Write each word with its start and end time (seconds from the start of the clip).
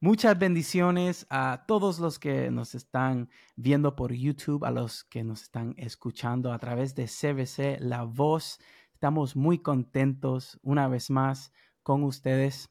Muchas 0.00 0.38
bendiciones 0.38 1.26
a 1.28 1.64
todos 1.66 1.98
los 1.98 2.20
que 2.20 2.52
nos 2.52 2.76
están 2.76 3.28
viendo 3.56 3.96
por 3.96 4.12
YouTube, 4.12 4.64
a 4.64 4.70
los 4.70 5.02
que 5.02 5.24
nos 5.24 5.42
están 5.42 5.74
escuchando 5.76 6.52
a 6.52 6.58
través 6.60 6.94
de 6.94 7.06
CBC 7.06 7.80
La 7.80 8.04
Voz. 8.04 8.60
Estamos 8.92 9.34
muy 9.34 9.58
contentos 9.58 10.60
una 10.62 10.86
vez 10.86 11.10
más 11.10 11.52
con 11.82 12.04
ustedes, 12.04 12.70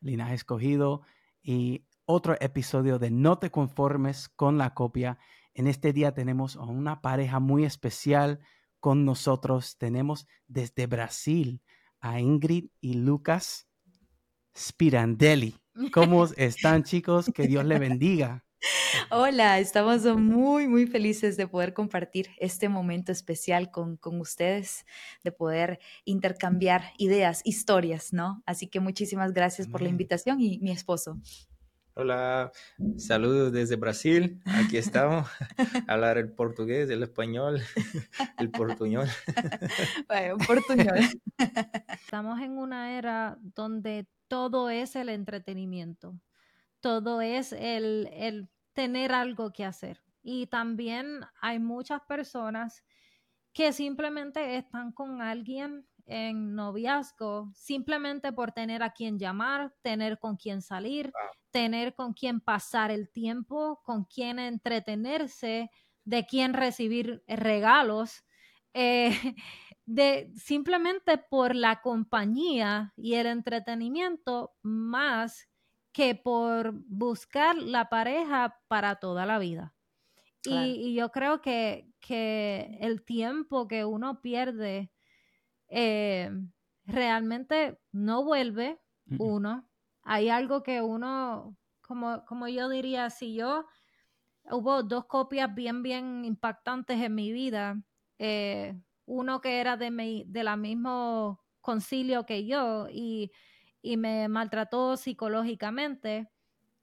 Linaje 0.00 0.34
Escogido, 0.34 1.02
y 1.44 1.86
otro 2.06 2.34
episodio 2.40 2.98
de 2.98 3.12
No 3.12 3.38
te 3.38 3.52
conformes 3.52 4.28
con 4.28 4.58
la 4.58 4.74
copia. 4.74 5.20
En 5.54 5.68
este 5.68 5.92
día 5.92 6.12
tenemos 6.12 6.56
a 6.56 6.62
una 6.62 7.00
pareja 7.00 7.38
muy 7.38 7.64
especial 7.64 8.40
con 8.80 9.04
nosotros. 9.04 9.78
Tenemos 9.78 10.26
desde 10.48 10.88
Brasil 10.88 11.62
a 12.00 12.18
Ingrid 12.18 12.70
y 12.80 12.94
Lucas 12.94 13.68
Spirandelli. 14.56 15.63
¿Cómo 15.92 16.24
están 16.36 16.84
chicos? 16.84 17.30
Que 17.34 17.46
Dios 17.46 17.64
le 17.64 17.78
bendiga. 17.78 18.44
Hola, 19.10 19.58
estamos 19.58 20.04
muy, 20.16 20.68
muy 20.68 20.86
felices 20.86 21.36
de 21.36 21.46
poder 21.46 21.74
compartir 21.74 22.30
este 22.38 22.68
momento 22.68 23.12
especial 23.12 23.70
con, 23.70 23.96
con, 23.96 24.20
ustedes, 24.20 24.86
de 25.22 25.32
poder 25.32 25.80
intercambiar 26.04 26.92
ideas, 26.96 27.42
historias, 27.44 28.12
¿no? 28.12 28.42
Así 28.46 28.68
que 28.68 28.80
muchísimas 28.80 29.34
gracias 29.34 29.68
por 29.68 29.82
la 29.82 29.90
invitación 29.90 30.40
y 30.40 30.58
mi 30.60 30.70
esposo. 30.70 31.18
Hola, 31.96 32.50
saludos 32.96 33.52
desde 33.52 33.76
Brasil. 33.76 34.42
Aquí 34.46 34.78
estamos. 34.78 35.28
Hablar 35.88 36.18
el 36.18 36.32
portugués, 36.32 36.90
el 36.90 37.02
español, 37.02 37.60
el 38.38 38.50
portuñol. 38.50 39.08
Bueno, 40.08 40.38
portuñol. 40.38 40.98
Estamos 41.92 42.40
en 42.40 42.58
una 42.58 42.98
era 42.98 43.38
donde 43.54 44.06
todo 44.34 44.68
es 44.68 44.96
el 44.96 45.10
entretenimiento, 45.10 46.20
todo 46.80 47.20
es 47.20 47.52
el, 47.52 48.08
el 48.12 48.50
tener 48.72 49.12
algo 49.12 49.52
que 49.52 49.64
hacer. 49.64 50.02
Y 50.24 50.48
también 50.48 51.20
hay 51.40 51.60
muchas 51.60 52.00
personas 52.02 52.82
que 53.52 53.72
simplemente 53.72 54.56
están 54.56 54.90
con 54.90 55.22
alguien 55.22 55.86
en 56.06 56.56
noviazgo 56.56 57.52
simplemente 57.54 58.32
por 58.32 58.50
tener 58.50 58.82
a 58.82 58.90
quien 58.90 59.20
llamar, 59.20 59.72
tener 59.82 60.18
con 60.18 60.36
quien 60.36 60.62
salir, 60.62 61.12
tener 61.52 61.94
con 61.94 62.12
quien 62.12 62.40
pasar 62.40 62.90
el 62.90 63.12
tiempo, 63.12 63.82
con 63.84 64.04
quien 64.04 64.40
entretenerse, 64.40 65.70
de 66.04 66.26
quien 66.26 66.54
recibir 66.54 67.22
regalos. 67.28 68.24
Eh, 68.72 69.10
de 69.86 70.32
simplemente 70.36 71.18
por 71.18 71.54
la 71.54 71.80
compañía 71.82 72.92
y 72.96 73.14
el 73.14 73.26
entretenimiento 73.26 74.54
más 74.62 75.48
que 75.92 76.14
por 76.14 76.72
buscar 76.86 77.56
la 77.56 77.88
pareja 77.88 78.60
para 78.68 78.96
toda 78.96 79.26
la 79.26 79.38
vida. 79.38 79.74
Y, 80.46 80.94
yo 80.94 81.10
creo 81.10 81.40
que, 81.40 81.88
el 82.80 83.02
tiempo 83.04 83.66
que 83.66 83.84
uno 83.86 84.20
pierde 84.20 84.90
eh, 85.68 86.30
realmente 86.84 87.80
no 87.92 88.24
vuelve 88.24 88.78
uno. 89.18 89.66
Hay 90.02 90.28
algo 90.28 90.62
que 90.62 90.82
uno, 90.82 91.56
como, 91.80 92.24
como 92.26 92.48
yo 92.48 92.68
diría, 92.68 93.08
si 93.08 93.34
yo, 93.34 93.64
hubo 94.50 94.82
dos 94.82 95.06
copias 95.06 95.54
bien, 95.54 95.82
bien 95.82 96.24
impactantes 96.24 97.00
en 97.00 97.14
mi 97.14 97.32
vida. 97.32 97.80
Eh, 98.18 98.78
uno 99.06 99.40
que 99.40 99.60
era 99.60 99.76
de, 99.76 99.90
mi, 99.90 100.24
de 100.26 100.44
la 100.44 100.56
mismo 100.56 101.40
concilio 101.60 102.26
que 102.26 102.46
yo 102.46 102.88
y, 102.90 103.32
me 103.98 104.28
maltrató 104.28 104.96
psicológicamente 104.96 106.30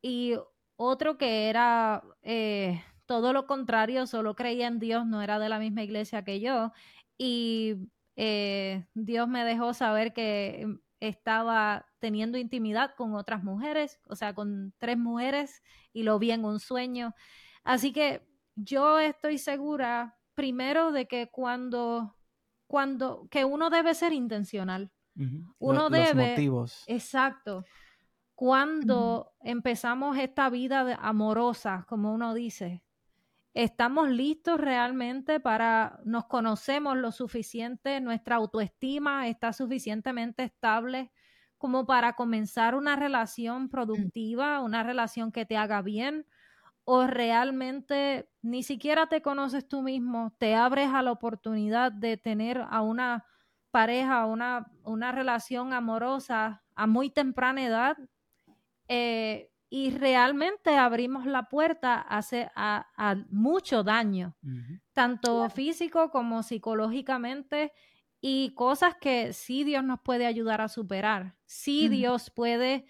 y 0.03 0.35
otro 0.75 1.17
que 1.17 1.49
era 1.49 2.03
eh, 2.21 2.83
todo 3.07 3.33
lo 3.33 3.47
contrario, 3.47 4.05
solo 4.05 4.35
creía 4.35 4.67
en 4.67 4.77
Dios, 4.77 5.07
no 5.07 5.23
era 5.23 5.39
de 5.39 5.49
la 5.49 5.57
misma 5.57 5.81
iglesia 5.81 6.23
que 6.23 6.39
yo 6.39 6.71
y 7.17 7.89
eh, 8.15 8.85
Dios 8.93 9.27
me 9.27 9.43
dejó 9.45 9.73
saber 9.73 10.13
que 10.13 10.67
estaba 10.99 11.87
teniendo 11.99 12.37
intimidad 12.37 12.93
con 12.95 13.15
otras 13.15 13.43
mujeres, 13.43 13.99
o 14.07 14.15
sea, 14.15 14.35
con 14.35 14.73
tres 14.77 14.97
mujeres 14.97 15.63
y 15.93 16.03
lo 16.03 16.19
vi 16.19 16.31
en 16.31 16.45
un 16.45 16.59
sueño. 16.59 17.15
Así 17.63 17.91
que 17.91 18.21
yo 18.55 18.99
estoy 18.99 19.39
segura 19.39 20.17
primero 20.35 20.91
de 20.91 21.07
que 21.07 21.29
cuando, 21.29 22.15
cuando, 22.67 23.27
que 23.29 23.45
uno 23.45 23.69
debe 23.69 23.93
ser 23.93 24.13
intencional. 24.13 24.91
Uno 25.59 25.89
debe. 25.89 26.31
motivos. 26.31 26.83
Exacto. 26.87 27.65
Cuando 28.33 29.33
empezamos 29.41 30.17
esta 30.17 30.49
vida 30.49 30.97
amorosa, 31.01 31.85
como 31.87 32.13
uno 32.13 32.33
dice, 32.33 32.83
estamos 33.53 34.09
listos 34.09 34.59
realmente 34.59 35.39
para, 35.39 35.99
nos 36.05 36.25
conocemos 36.25 36.97
lo 36.97 37.11
suficiente, 37.11 37.99
nuestra 38.01 38.37
autoestima 38.37 39.27
está 39.27 39.53
suficientemente 39.53 40.43
estable 40.43 41.11
como 41.57 41.85
para 41.85 42.13
comenzar 42.13 42.73
una 42.73 42.95
relación 42.95 43.69
productiva, 43.69 44.61
una 44.61 44.81
relación 44.81 45.31
que 45.31 45.45
te 45.45 45.57
haga 45.57 45.83
bien, 45.83 46.25
o 46.83 47.05
realmente 47.07 48.29
ni 48.41 48.63
siquiera 48.63 49.07
te 49.07 49.21
conoces 49.21 49.67
tú 49.67 49.81
mismo, 49.81 50.33
te 50.37 50.55
abres 50.55 50.89
a 50.89 51.01
la 51.01 51.11
oportunidad 51.11 51.91
de 51.91 52.17
tener 52.17 52.65
a 52.69 52.81
una 52.81 53.25
pareja, 53.71 54.25
una, 54.25 54.71
una 54.83 55.11
relación 55.11 55.73
amorosa 55.73 56.63
a 56.75 56.87
muy 56.87 57.09
temprana 57.09 57.63
edad 57.63 57.97
eh, 58.87 59.49
y 59.69 59.91
realmente 59.91 60.75
abrimos 60.75 61.25
la 61.25 61.47
puerta 61.47 61.93
a, 61.93 62.17
hacer, 62.17 62.51
a, 62.55 63.15
mucho 63.29 63.83
daño, 63.83 64.35
tanto 64.91 65.49
físico 65.49 66.11
como 66.11 66.43
psicológicamente 66.43 67.71
y 68.19 68.53
cosas 68.53 68.95
que 68.99 69.31
sí 69.31 69.63
Dios 69.63 69.83
nos 69.85 70.01
puede 70.01 70.25
ayudar 70.25 70.59
a 70.59 70.67
superar, 70.67 71.35
sí 71.45 71.87
Dios 71.87 72.29
puede 72.29 72.85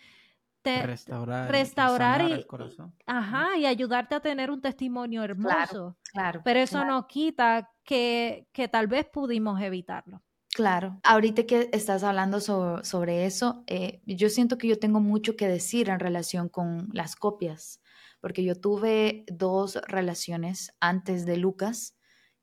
restaurar, 0.64 2.22
y, 2.22 2.32
el 2.32 2.48
corazón. 2.48 2.94
Ajá, 3.06 3.58
y 3.58 3.66
ayudarte 3.66 4.16
a 4.16 4.20
tener 4.20 4.52
un 4.52 4.62
testimonio 4.62 5.24
hermoso. 5.24 5.98
Claro, 6.12 6.42
Pero 6.44 6.60
eso 6.60 6.86
no 6.86 7.08
quita 7.08 7.72
que, 7.84 8.48
que, 8.52 8.68
tal 8.68 8.88
vez 8.88 9.06
pudimos 9.06 9.62
evitarlo. 9.62 10.22
Claro, 10.54 11.00
ahorita 11.04 11.44
que 11.44 11.70
estás 11.72 12.04
hablando 12.04 12.42
sobre 12.42 13.26
eso, 13.26 13.64
eh, 13.68 14.02
yo 14.06 14.30
siento 14.30 14.58
que 14.58 14.68
yo 14.68 14.78
tengo 14.78 15.00
mucho 15.00 15.38
que 15.38 15.48
decir 15.48 15.90
en 15.90 16.00
relación 16.00 16.50
con 16.50 16.90
las 16.92 17.16
copias, 17.16 17.82
porque 18.20 18.44
yo 18.44 18.56
tuve 18.56 19.24
dos 19.28 19.80
relaciones 19.88 20.76
antes 20.82 21.26
de 21.26 21.38
Lucas, 21.38 21.96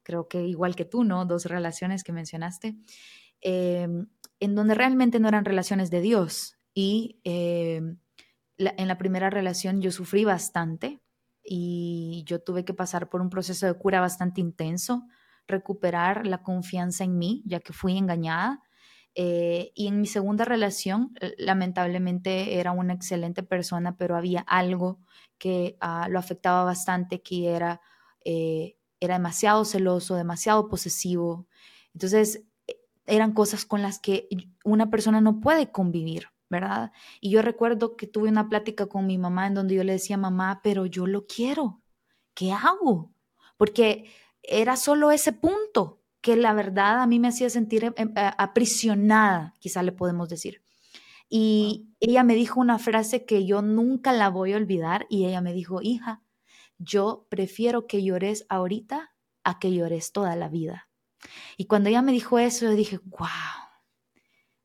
creo 0.02 0.26
que 0.26 0.46
igual 0.46 0.74
que 0.74 0.86
tú, 0.86 1.04
¿no? 1.04 1.26
Dos 1.26 1.44
relaciones 1.44 2.02
que 2.02 2.12
mencionaste, 2.12 2.78
em, 3.42 4.06
en 4.40 4.54
donde 4.54 4.74
realmente 4.74 5.20
no 5.20 5.28
eran 5.28 5.44
relaciones 5.44 5.90
de 5.90 6.00
Dios. 6.00 6.56
Y 6.72 7.20
en 8.58 8.88
la 8.88 8.98
primera 8.98 9.30
relación 9.30 9.80
yo 9.80 9.90
sufrí 9.90 10.24
bastante 10.24 11.00
y 11.42 12.24
yo 12.26 12.42
tuve 12.42 12.64
que 12.64 12.74
pasar 12.74 13.08
por 13.08 13.20
un 13.20 13.30
proceso 13.30 13.66
de 13.66 13.74
cura 13.74 14.00
bastante 14.00 14.40
intenso, 14.40 15.06
recuperar 15.46 16.26
la 16.26 16.42
confianza 16.42 17.04
en 17.04 17.16
mí, 17.18 17.42
ya 17.46 17.60
que 17.60 17.72
fui 17.72 17.96
engañada. 17.96 18.62
Eh, 19.14 19.72
y 19.74 19.86
en 19.86 20.00
mi 20.00 20.06
segunda 20.06 20.44
relación, 20.44 21.14
lamentablemente 21.38 22.60
era 22.60 22.72
una 22.72 22.92
excelente 22.92 23.42
persona, 23.42 23.96
pero 23.96 24.16
había 24.16 24.40
algo 24.40 25.00
que 25.38 25.76
ah, 25.80 26.08
lo 26.10 26.18
afectaba 26.18 26.64
bastante, 26.64 27.22
que 27.22 27.48
era, 27.48 27.80
eh, 28.24 28.76
era 29.00 29.14
demasiado 29.14 29.64
celoso, 29.64 30.16
demasiado 30.16 30.68
posesivo. 30.68 31.48
Entonces, 31.94 32.44
eran 33.06 33.32
cosas 33.32 33.64
con 33.64 33.80
las 33.80 33.98
que 33.98 34.28
una 34.64 34.90
persona 34.90 35.20
no 35.20 35.40
puede 35.40 35.72
convivir. 35.72 36.28
¿Verdad? 36.50 36.92
Y 37.20 37.30
yo 37.30 37.42
recuerdo 37.42 37.96
que 37.96 38.06
tuve 38.06 38.28
una 38.28 38.48
plática 38.48 38.86
con 38.86 39.06
mi 39.06 39.18
mamá 39.18 39.46
en 39.46 39.54
donde 39.54 39.74
yo 39.74 39.84
le 39.84 39.92
decía, 39.92 40.16
mamá, 40.16 40.60
pero 40.62 40.86
yo 40.86 41.06
lo 41.06 41.26
quiero, 41.26 41.82
¿qué 42.34 42.52
hago? 42.52 43.12
Porque 43.56 44.10
era 44.42 44.76
solo 44.76 45.10
ese 45.10 45.32
punto 45.32 46.02
que 46.20 46.36
la 46.36 46.52
verdad 46.52 47.00
a 47.00 47.06
mí 47.06 47.18
me 47.18 47.28
hacía 47.28 47.50
sentir 47.50 47.84
em, 47.84 47.94
em, 47.96 48.12
aprisionada, 48.16 49.54
quizá 49.60 49.82
le 49.82 49.92
podemos 49.92 50.28
decir. 50.28 50.62
Y 51.28 51.90
ella 52.00 52.24
me 52.24 52.34
dijo 52.34 52.60
una 52.60 52.78
frase 52.78 53.24
que 53.24 53.44
yo 53.44 53.62
nunca 53.62 54.12
la 54.12 54.30
voy 54.30 54.54
a 54.54 54.56
olvidar 54.56 55.06
y 55.10 55.26
ella 55.26 55.40
me 55.40 55.52
dijo, 55.52 55.80
hija, 55.82 56.22
yo 56.78 57.26
prefiero 57.28 57.86
que 57.86 58.02
llores 58.02 58.46
ahorita 58.48 59.14
a 59.44 59.58
que 59.58 59.72
llores 59.72 60.12
toda 60.12 60.36
la 60.36 60.48
vida. 60.48 60.88
Y 61.56 61.66
cuando 61.66 61.88
ella 61.88 62.02
me 62.02 62.12
dijo 62.12 62.38
eso, 62.38 62.66
yo 62.66 62.72
dije, 62.72 62.98
wow, 63.04 63.67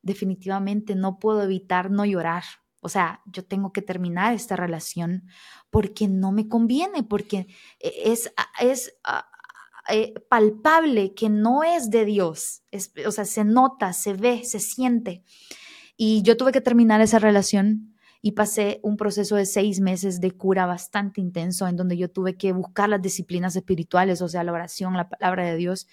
definitivamente 0.04 0.94
no 0.96 1.18
puedo 1.18 1.42
evitar 1.42 1.90
no 1.90 2.06
llorar. 2.06 2.44
O 2.80 2.90
sea, 2.90 3.22
yo 3.26 3.46
tengo 3.46 3.72
que 3.72 3.82
terminar 3.82 4.34
esta 4.34 4.56
relación 4.56 5.24
porque 5.72 6.08
no 6.08 6.32
me 6.32 6.48
conviene, 6.48 7.02
porque 7.02 7.48
es, 7.80 8.32
es 8.60 8.94
eh, 9.90 10.14
palpable 10.30 11.14
que 11.14 11.30
no 11.30 11.64
es 11.64 11.90
de 11.90 12.06
Dios. 12.06 12.62
o 13.08 13.12
sea, 13.12 13.26
se 13.26 13.46
nota, 13.46 13.94
se 13.94 14.14
ve, 14.14 14.44
se 14.44 14.60
siente. 14.60 15.24
Y 15.96 16.22
yo 16.24 16.38
tuve 16.38 16.52
que 16.52 16.62
terminar 16.62 17.02
esa 17.02 17.20
relación 17.20 17.93
y 18.26 18.32
pasé 18.32 18.80
un 18.84 18.96
proceso 18.96 19.36
de 19.36 19.46
seis 19.46 19.82
meses 19.82 20.22
de 20.22 20.32
cura 20.32 20.66
bastante 20.66 21.20
intenso 21.20 21.68
en 21.68 21.76
donde 21.76 21.98
yo 21.98 22.10
tuve 22.10 22.38
que 22.38 22.54
buscar 22.54 22.88
las 22.88 23.02
disciplinas 23.02 23.54
espirituales, 23.58 24.22
o 24.22 24.30
sea, 24.30 24.46
la 24.46 24.54
oración, 24.54 24.94
la 24.94 25.10
palabra 25.10 25.46
de 25.46 25.58
Dios. 25.58 25.88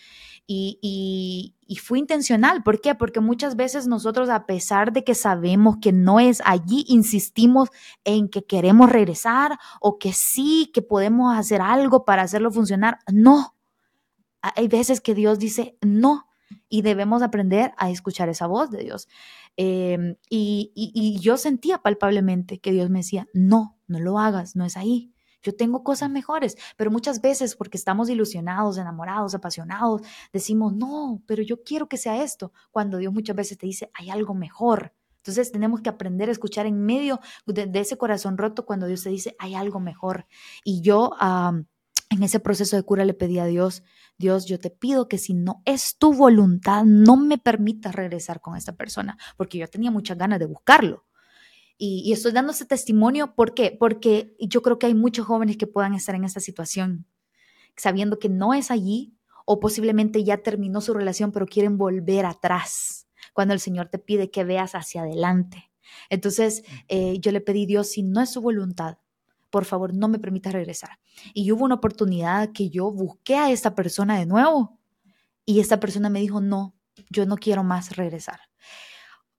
Y, 0.47 0.79
y, 0.81 1.57
y 1.67 1.77
fue 1.79 1.99
intencional. 1.99 2.63
¿Por 2.63 2.81
qué? 2.81 2.95
Porque 2.95 3.19
muchas 3.19 3.57
veces 3.57 3.89
nosotros, 3.89 4.29
a 4.29 4.47
pesar 4.47 4.93
de 4.93 5.03
que 5.03 5.17
sabemos 5.17 5.79
que 5.83 5.91
no 5.91 6.21
es 6.21 6.41
allí, 6.45 6.85
insistimos 6.87 7.69
en 8.05 8.29
que 8.29 8.45
queremos 8.45 8.91
regresar 8.91 9.59
o 9.81 9.99
que 9.99 10.13
sí, 10.13 10.71
que 10.73 10.83
podemos 10.83 11.37
hacer 11.37 11.61
algo 11.61 12.05
para 12.05 12.23
hacerlo 12.23 12.53
funcionar. 12.53 13.01
No. 13.13 13.57
Hay 14.41 14.69
veces 14.69 15.01
que 15.01 15.17
Dios 15.17 15.41
dice 15.41 15.77
no 15.81 16.29
y 16.69 16.83
debemos 16.83 17.23
aprender 17.23 17.73
a 17.77 17.91
escuchar 17.91 18.29
esa 18.29 18.47
voz 18.47 18.71
de 18.71 18.85
Dios. 18.85 19.09
Em, 19.63 20.17
y, 20.31 21.19
yo 21.21 21.37
sentía 21.37 21.83
palpablemente 21.83 22.61
que 22.61 22.73
Dios 22.73 22.89
me 22.89 23.01
decía, 23.01 23.29
no, 23.35 23.79
no 23.89 24.01
lo 24.01 24.19
hagas, 24.19 24.57
no 24.57 24.65
es 24.65 24.79
ahí. 24.79 25.13
Yo 25.43 25.55
tengo 25.55 25.85
cosas 25.85 26.09
mejores, 26.09 26.57
pero 26.79 26.91
muchas 26.91 27.21
veces 27.21 27.57
porque 27.57 27.77
estamos 27.77 28.09
ilusionados, 28.09 28.79
enamorados, 28.79 29.35
apasionados, 29.35 30.01
decimos, 30.33 30.75
no, 30.75 31.23
pero 31.27 31.43
yo 31.43 31.63
quiero 31.63 31.91
que 31.91 31.99
sea 31.99 32.23
esto, 32.23 32.55
cuando 32.71 32.97
Dios 32.97 33.13
muchas 33.13 33.37
veces 33.37 33.59
te 33.59 33.67
dice, 33.67 33.91
hay 33.93 34.09
algo 34.09 34.33
mejor. 34.33 34.95
Entonces 35.17 35.53
tenemos 35.53 35.83
que 35.83 35.91
aprender 35.91 36.31
a 36.31 36.33
escuchar 36.33 36.65
en 36.65 36.81
medio 36.81 37.21
de, 37.45 37.71
ese 37.75 37.99
corazón 37.99 38.39
roto 38.39 38.65
cuando 38.65 38.87
Dios 38.87 39.03
te 39.03 39.11
dice, 39.11 39.37
hay 39.39 39.55
algo 39.55 39.79
mejor. 39.79 40.27
Y 40.65 40.81
yo 40.81 41.13
en 41.21 42.23
ese 42.23 42.41
proceso 42.41 42.77
de 42.77 42.83
cura 42.83 43.05
le 43.05 43.13
pedí 43.13 43.39
a 43.39 43.45
Dios, 43.45 43.83
Dios, 44.21 44.45
yo 44.45 44.61
te 44.61 44.69
pido 44.69 45.09
que 45.09 45.17
si 45.17 45.33
no 45.33 45.63
es 45.65 45.97
tu 45.97 46.13
voluntad, 46.13 46.85
no 46.85 47.17
me 47.17 47.39
permitas 47.39 47.95
regresar 47.95 48.43
con 48.43 48.55
esta 48.55 48.77
persona, 48.77 49.17
porque 49.39 49.57
yo 49.57 49.67
tenía 49.67 49.91
muchas 49.91 50.19
ganas 50.19 50.39
de 50.39 50.45
buscarlo. 50.45 51.07
Y, 51.79 52.13
estoy 52.13 52.33
dando 52.33 52.53
ese 52.53 52.67
testimonio, 52.67 53.35
¿por 53.35 53.55
qué? 53.55 53.75
Porque 53.81 54.37
yo 54.39 54.61
creo 54.61 54.79
que 54.79 54.87
hay 54.87 54.95
muchos 54.95 55.27
jóvenes 55.27 55.57
que 55.57 55.67
puedan 55.67 55.95
estar 55.95 56.15
en 56.15 56.25
esta 56.25 56.39
situación, 56.39 57.07
sabiendo 57.75 58.19
que 58.19 58.29
no 58.29 58.53
es 58.53 58.71
allí 58.71 59.17
o 59.47 59.59
posiblemente 59.59 60.23
ya 60.23 60.43
terminó 60.43 60.83
su 60.83 60.93
relación, 60.93 61.33
pero 61.33 61.47
quieren 61.47 61.79
volver 61.79 62.27
atrás, 62.27 63.09
cuando 63.33 63.55
el 63.55 63.61
Señor 63.61 63.89
te 63.89 63.99
pide 63.99 64.31
que 64.31 64.45
veas 64.45 64.75
hacia 64.75 65.01
adelante. 65.01 65.73
Entonces, 66.11 66.63
eh, 66.89 67.19
yo 67.21 67.33
le 67.33 67.41
pedí, 67.41 67.65
Dios, 67.65 67.89
si 67.89 68.03
no 68.03 68.21
es 68.21 68.31
su 68.31 68.43
voluntad, 68.43 68.99
por 69.51 69.65
favor, 69.65 69.93
no 69.95 70.09
me 70.09 70.19
permitas 70.19 70.53
regresar. 70.53 70.99
Y 71.35 71.51
hubo 71.53 71.65
una 71.65 71.77
oportunidad 71.77 72.51
que 72.53 72.71
yo 72.71 72.91
busqué 72.91 73.37
a 73.37 73.51
esta 73.51 73.75
persona 73.75 74.19
de 74.19 74.27
nuevo 74.27 74.79
y 75.45 75.61
esta 75.61 75.81
persona 75.81 76.09
me 76.09 76.21
dijo, 76.21 76.41
no, 76.41 76.75
yo 77.11 77.27
no 77.27 77.37
quiero 77.37 77.65
más 77.65 77.97
regresar. 77.97 78.41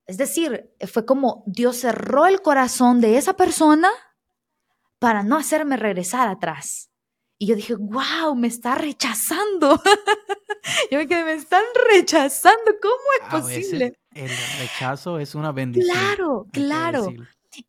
Es 0.06 0.18
decir, 0.18 0.74
fue 0.92 1.06
como 1.06 1.44
Dios 1.46 1.78
cerró 1.78 2.26
el 2.26 2.42
corazón 2.42 3.00
de 3.00 3.18
esa 3.18 3.34
persona 3.34 3.90
para 5.00 5.24
no 5.24 5.38
hacerme 5.38 5.78
regresar 5.78 6.28
atrás. 6.28 6.90
Y 7.38 7.48
yo 7.48 7.56
dije, 7.56 7.76
wow, 7.76 8.36
me 8.36 8.48
está 8.48 8.76
rechazando. 8.76 9.82
yo 10.92 10.98
me 10.98 11.08
quedé, 11.08 11.24
me 11.24 11.34
están 11.34 11.64
rechazando. 11.90 12.72
¿Cómo 12.82 12.96
es 13.20 13.42
posible? 13.42 13.98
el 14.14 14.30
rechazo 14.60 15.18
es 15.20 15.34
una 15.34 15.52
bendición. 15.52 15.96
Claro, 15.96 16.48
claro. 16.52 17.08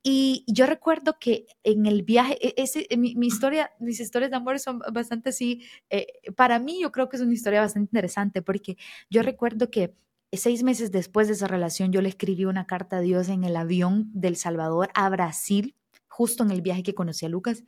Y 0.02 0.44
yo 0.46 0.66
recuerdo 0.66 1.18
que 1.18 1.46
en 1.64 1.86
el 1.86 2.02
viaje, 2.02 2.38
e, 2.40 2.54
ese, 2.56 2.86
eh, 2.88 2.96
mi, 2.96 3.26
historia, 3.26 3.70
mis 3.80 4.00
historias 4.00 4.30
de 4.30 4.36
amor 4.36 4.58
son 4.60 4.80
bastante 4.92 5.30
así, 5.30 5.64
eh, 5.90 6.06
para 6.36 6.58
mí 6.58 6.80
yo 6.80 6.92
creo 6.92 7.08
que 7.08 7.16
es 7.16 7.22
una 7.22 7.32
historia 7.32 7.60
bastante 7.60 7.88
interesante 7.88 8.42
porque 8.42 8.76
yo 9.10 9.22
recuerdo 9.22 9.70
que 9.70 9.94
seis 10.32 10.62
meses 10.62 10.92
después 10.92 11.26
de 11.28 11.34
esa 11.34 11.46
relación 11.46 11.92
yo 11.92 12.00
le 12.00 12.08
escribí 12.08 12.44
una 12.44 12.66
carta 12.66 12.98
a 12.98 13.00
Dios 13.00 13.28
en 13.28 13.44
el 13.44 13.56
avión 13.56 14.10
del 14.14 14.36
Salvador 14.36 14.90
a 14.94 15.08
Brasil, 15.10 15.74
justo 16.08 16.42
en 16.44 16.50
el 16.50 16.62
viaje 16.62 16.82
que 16.82 16.94
conocí 16.94 17.26
a 17.26 17.28
Lucas. 17.28 17.64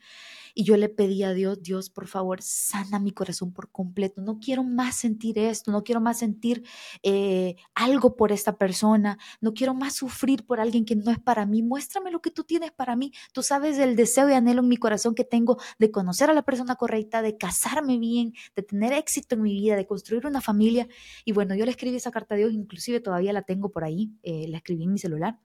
Y 0.57 0.63
yo 0.63 0.77
le 0.77 0.89
pedí 0.89 1.25
a 1.25 1.33
Dios, 1.33 1.63
Dios, 1.63 1.91
por 1.91 2.07
favor, 2.07 2.41
sana 2.41 3.01
mi 3.01 3.11
corazón 3.11 3.53
por 3.53 3.73
completo. 3.73 4.23
No 4.23 4.39
quiero 4.39 4.63
más 4.63 4.95
sentir 4.95 5.37
esto, 5.37 5.73
no 5.73 5.83
quiero 5.83 6.01
más 6.01 6.21
sentir 6.21 6.63
eh, 7.03 7.57
algo 7.75 8.15
por 8.15 8.31
esta 8.31 8.57
persona, 8.57 9.19
no 9.41 9.53
quiero 9.53 9.75
más 9.75 9.95
sufrir 9.97 10.47
por 10.47 10.61
alguien 10.61 10.85
que 10.85 10.95
no 10.95 11.11
es 11.11 11.19
para 11.19 11.45
mí. 11.45 11.63
Muéstrame 11.63 12.13
lo 12.13 12.23
que 12.23 12.31
tú 12.31 12.45
tienes 12.45 12.71
para 12.71 12.95
mí. 12.95 13.13
Tú 13.33 13.43
sabes 13.43 13.79
el 13.79 13.97
deseo 13.97 14.31
y 14.31 14.35
anhelo 14.35 14.61
en 14.63 14.69
mi 14.69 14.77
corazón 14.77 15.17
que 15.17 15.25
tengo 15.25 15.59
de 15.81 15.91
conocer 15.91 16.31
a 16.31 16.35
la 16.35 16.43
persona 16.43 16.77
correcta, 16.77 17.21
de 17.21 17.37
casarme 17.37 17.99
bien, 17.99 18.33
de 18.55 18.63
tener 18.63 18.93
éxito 18.93 19.35
en 19.35 19.43
mi 19.43 19.53
vida, 19.55 19.75
de 19.75 19.87
construir 19.87 20.25
una 20.25 20.41
familia. 20.41 20.87
Y 21.25 21.33
bueno, 21.33 21.57
yo 21.57 21.65
le 21.65 21.73
escribí 21.73 21.97
esa 21.97 22.13
carta 22.13 22.37
a 22.37 22.39
Dios, 22.39 22.53
inclusive 22.53 23.01
todavía 23.01 23.33
la 23.33 23.43
tengo 23.43 23.73
por 23.73 23.83
ahí, 23.83 24.13
eh, 24.23 24.47
la 24.49 24.59
escribí 24.59 24.85
en 24.85 24.93
mi 24.93 24.99
celular. 24.99 25.41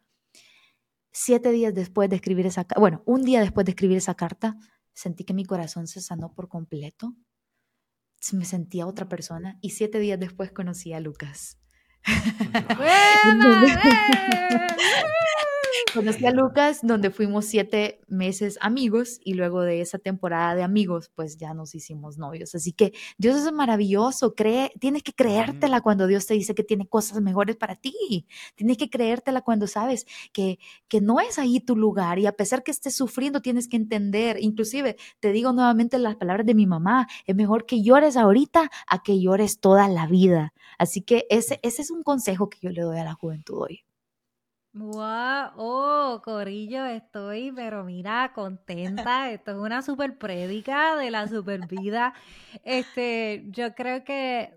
Siete 1.11 1.51
días 1.51 1.73
después 1.73 2.09
de 2.09 2.17
escribir 2.17 2.45
esa, 2.45 2.67
bueno, 2.77 3.01
un 3.05 3.23
día 3.23 3.41
después 3.41 3.65
de 3.65 3.71
escribir 3.71 3.97
esa 3.97 4.13
carta, 4.13 4.57
sentí 4.99 5.23
que 5.23 5.33
mi 5.33 5.45
corazón 5.45 5.87
se 5.87 6.01
sanó 6.01 6.33
por 6.33 6.49
completo. 6.49 7.15
Me 8.33 8.43
sentía 8.43 8.85
otra 8.85 9.07
persona 9.07 9.57
y 9.61 9.69
siete 9.69 9.97
días 9.99 10.19
después 10.19 10.51
conocí 10.51 10.91
a 10.91 10.99
Lucas. 10.99 11.57
Conocí 15.93 16.23
a 16.27 16.31
Lucas, 16.31 16.81
donde 16.83 17.09
fuimos 17.09 17.45
siete 17.45 17.99
meses 18.07 18.59
amigos 18.61 19.19
y 19.23 19.33
luego 19.33 19.61
de 19.61 19.81
esa 19.81 19.97
temporada 19.97 20.53
de 20.53 20.61
amigos, 20.61 21.09
pues 21.15 21.37
ya 21.37 21.55
nos 21.55 21.73
hicimos 21.73 22.19
novios. 22.19 22.53
Así 22.53 22.73
que 22.73 22.93
Dios 23.17 23.37
es 23.37 23.51
maravilloso, 23.51 24.35
cree, 24.35 24.71
tienes 24.79 25.01
que 25.01 25.13
creértela 25.13 25.81
cuando 25.81 26.05
Dios 26.05 26.27
te 26.27 26.35
dice 26.35 26.53
que 26.53 26.63
tiene 26.63 26.87
cosas 26.87 27.21
mejores 27.21 27.55
para 27.55 27.75
ti. 27.75 28.27
Tienes 28.55 28.77
que 28.77 28.89
creértela 28.89 29.41
cuando 29.41 29.65
sabes 29.65 30.05
que, 30.31 30.59
que 30.87 31.01
no 31.01 31.19
es 31.19 31.39
ahí 31.39 31.59
tu 31.59 31.75
lugar 31.75 32.19
y 32.19 32.27
a 32.27 32.33
pesar 32.33 32.63
que 32.63 32.71
estés 32.71 32.95
sufriendo, 32.95 33.41
tienes 33.41 33.67
que 33.67 33.77
entender. 33.77 34.37
Inclusive, 34.39 34.95
te 35.19 35.31
digo 35.31 35.53
nuevamente 35.53 35.97
las 35.97 36.17
palabras 36.17 36.45
de 36.45 36.53
mi 36.53 36.67
mamá, 36.67 37.07
es 37.25 37.35
mejor 37.35 37.65
que 37.65 37.81
llores 37.81 38.15
ahorita 38.15 38.69
a 38.85 39.01
que 39.01 39.19
llores 39.19 39.59
toda 39.59 39.87
la 39.87 40.05
vida. 40.05 40.53
Así 40.77 41.01
que 41.01 41.25
ese, 41.31 41.59
ese 41.63 41.81
es 41.81 41.89
un 41.89 42.03
consejo 42.03 42.47
que 42.49 42.59
yo 42.61 42.69
le 42.69 42.81
doy 42.81 42.99
a 42.99 43.05
la 43.05 43.13
juventud 43.13 43.57
hoy. 43.57 43.88
Wow, 44.71 45.51
oh, 45.57 46.21
Corillo, 46.23 46.85
estoy, 46.85 47.51
pero 47.51 47.83
mira, 47.83 48.31
contenta. 48.35 49.31
Esto 49.31 49.51
es 49.51 49.57
una 49.57 49.81
super 49.81 50.17
prédica 50.17 50.95
de 50.95 51.09
la 51.09 51.27
super 51.27 51.65
vida. 51.67 52.13
Este, 52.63 53.45
yo 53.47 53.73
creo 53.73 54.03
que 54.03 54.53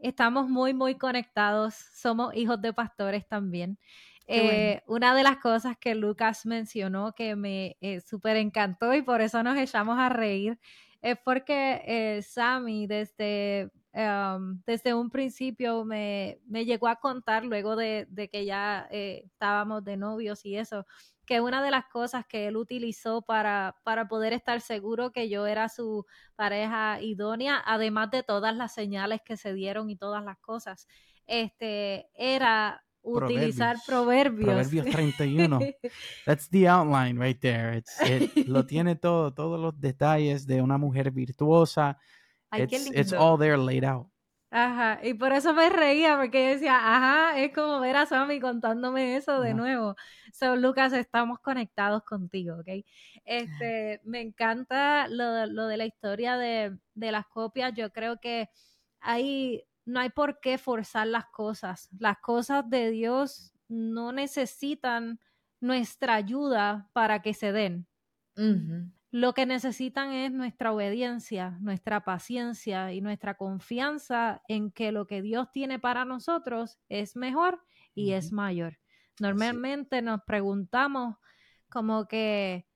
estamos 0.00 0.48
muy, 0.48 0.72
muy 0.72 0.94
conectados. 0.94 1.74
Somos 1.74 2.34
hijos 2.34 2.62
de 2.62 2.72
pastores 2.72 3.28
también. 3.28 3.78
Eh, 4.26 4.82
una 4.86 5.14
de 5.14 5.22
las 5.22 5.36
cosas 5.36 5.76
que 5.78 5.94
Lucas 5.94 6.46
mencionó 6.46 7.12
que 7.12 7.36
me 7.36 7.76
eh, 7.80 8.00
súper 8.00 8.36
encantó 8.36 8.92
y 8.94 9.02
por 9.02 9.20
eso 9.20 9.42
nos 9.42 9.56
echamos 9.56 9.98
a 9.98 10.08
reír 10.08 10.58
es 11.00 11.16
porque 11.24 11.82
eh, 11.86 12.22
Sammy 12.22 12.88
desde 12.88 13.70
Em, 13.98 14.60
desde 14.66 14.92
un 14.92 15.08
principio 15.08 15.86
me, 15.86 16.38
llegó 16.50 16.86
a 16.86 16.96
contar, 16.96 17.46
luego 17.46 17.76
de, 17.76 18.06
que 18.30 18.44
ya 18.44 18.86
eh, 18.90 19.22
estábamos 19.24 19.84
de 19.84 19.96
novios 19.96 20.44
y 20.44 20.58
eso, 20.58 20.84
que 21.24 21.40
una 21.40 21.62
de 21.62 21.70
las 21.70 21.86
cosas 21.86 22.26
que 22.26 22.46
él 22.46 22.58
utilizó 22.58 23.22
para, 23.22 23.74
para 23.84 24.06
poder 24.06 24.34
estar 24.34 24.60
seguro 24.60 25.12
que 25.12 25.30
yo 25.30 25.46
era 25.46 25.70
su 25.70 26.04
pareja 26.34 27.00
idónea, 27.00 27.62
además 27.64 28.10
de 28.10 28.22
todas 28.22 28.54
las 28.54 28.74
señales 28.74 29.22
que 29.24 29.38
se 29.38 29.54
dieron 29.54 29.88
y 29.88 29.96
todas 29.96 30.22
las 30.22 30.36
cosas, 30.40 30.86
este, 31.26 32.10
era 32.14 32.84
utilizar 33.00 33.78
proverbios. 33.86 34.44
Proverbios 34.44 34.86
31. 34.94 35.58
That's 36.26 36.50
the 36.50 36.68
outline 36.68 37.18
right 37.18 37.40
there. 37.40 37.82
lo 38.46 38.66
tiene 38.66 38.94
todo, 38.96 39.32
todos 39.32 39.58
los 39.58 39.80
detalles 39.80 40.46
de 40.46 40.60
una 40.60 40.76
mujer 40.76 41.12
virtuosa, 41.12 41.96
it's, 42.58 43.12
all 43.12 43.38
there 43.38 43.56
laid 43.56 43.84
out. 43.84 44.08
Ajá, 44.50 45.00
y 45.02 45.12
por 45.14 45.32
eso 45.32 45.52
me 45.52 45.68
reía, 45.68 46.16
porque 46.16 46.44
yo 46.44 46.50
decía, 46.50 46.76
ajá, 46.76 47.38
es 47.38 47.52
como 47.52 47.80
ver 47.80 47.96
a 47.96 48.06
Sammy 48.06 48.40
contándome 48.40 49.16
eso 49.16 49.40
de 49.40 49.54
nuevo. 49.54 49.96
So, 50.32 50.56
Lucas, 50.56 50.92
estamos 50.92 51.40
conectados 51.40 52.04
contigo, 52.04 52.56
¿ok? 52.60 52.84
Este, 53.24 54.00
me 54.04 54.20
encanta 54.20 55.08
lo, 55.08 55.46
lo 55.46 55.66
de 55.66 55.76
la 55.76 55.84
historia 55.84 56.36
de, 56.36 56.78
de, 56.94 57.12
las 57.12 57.26
copias. 57.26 57.74
Yo 57.74 57.92
creo 57.92 58.18
que 58.20 58.48
ahí 59.00 59.64
no 59.84 60.00
hay 60.00 60.10
por 60.10 60.40
qué 60.40 60.58
forzar 60.58 61.08
las 61.08 61.26
cosas. 61.26 61.88
Las 61.98 62.18
cosas 62.18 62.68
de 62.70 62.90
Dios 62.90 63.52
no 63.68 64.12
necesitan 64.12 65.18
nuestra 65.60 66.14
ayuda 66.14 66.88
para 66.92 67.20
que 67.20 67.34
se 67.34 67.52
den. 67.52 67.86
Lo 69.10 69.34
que 69.34 69.46
necesitan 69.46 70.12
es 70.12 70.32
nuestra 70.32 70.72
obediencia, 70.72 71.58
nuestra 71.60 72.04
paciencia 72.04 72.92
y 72.92 73.00
nuestra 73.00 73.36
confianza 73.36 74.42
en 74.48 74.70
que 74.72 74.92
lo 74.92 75.06
que 75.06 75.22
Dios 75.22 75.50
tiene 75.52 75.78
para 75.78 76.04
nosotros 76.04 76.78
es 76.88 77.16
mejor 77.16 77.62
y 77.94 78.12
es 78.12 78.32
mayor. 78.32 78.78
Normalmente 79.18 80.02
nos 80.02 80.20
preguntamos 80.26 81.16
como 81.68 82.06
que 82.08 82.66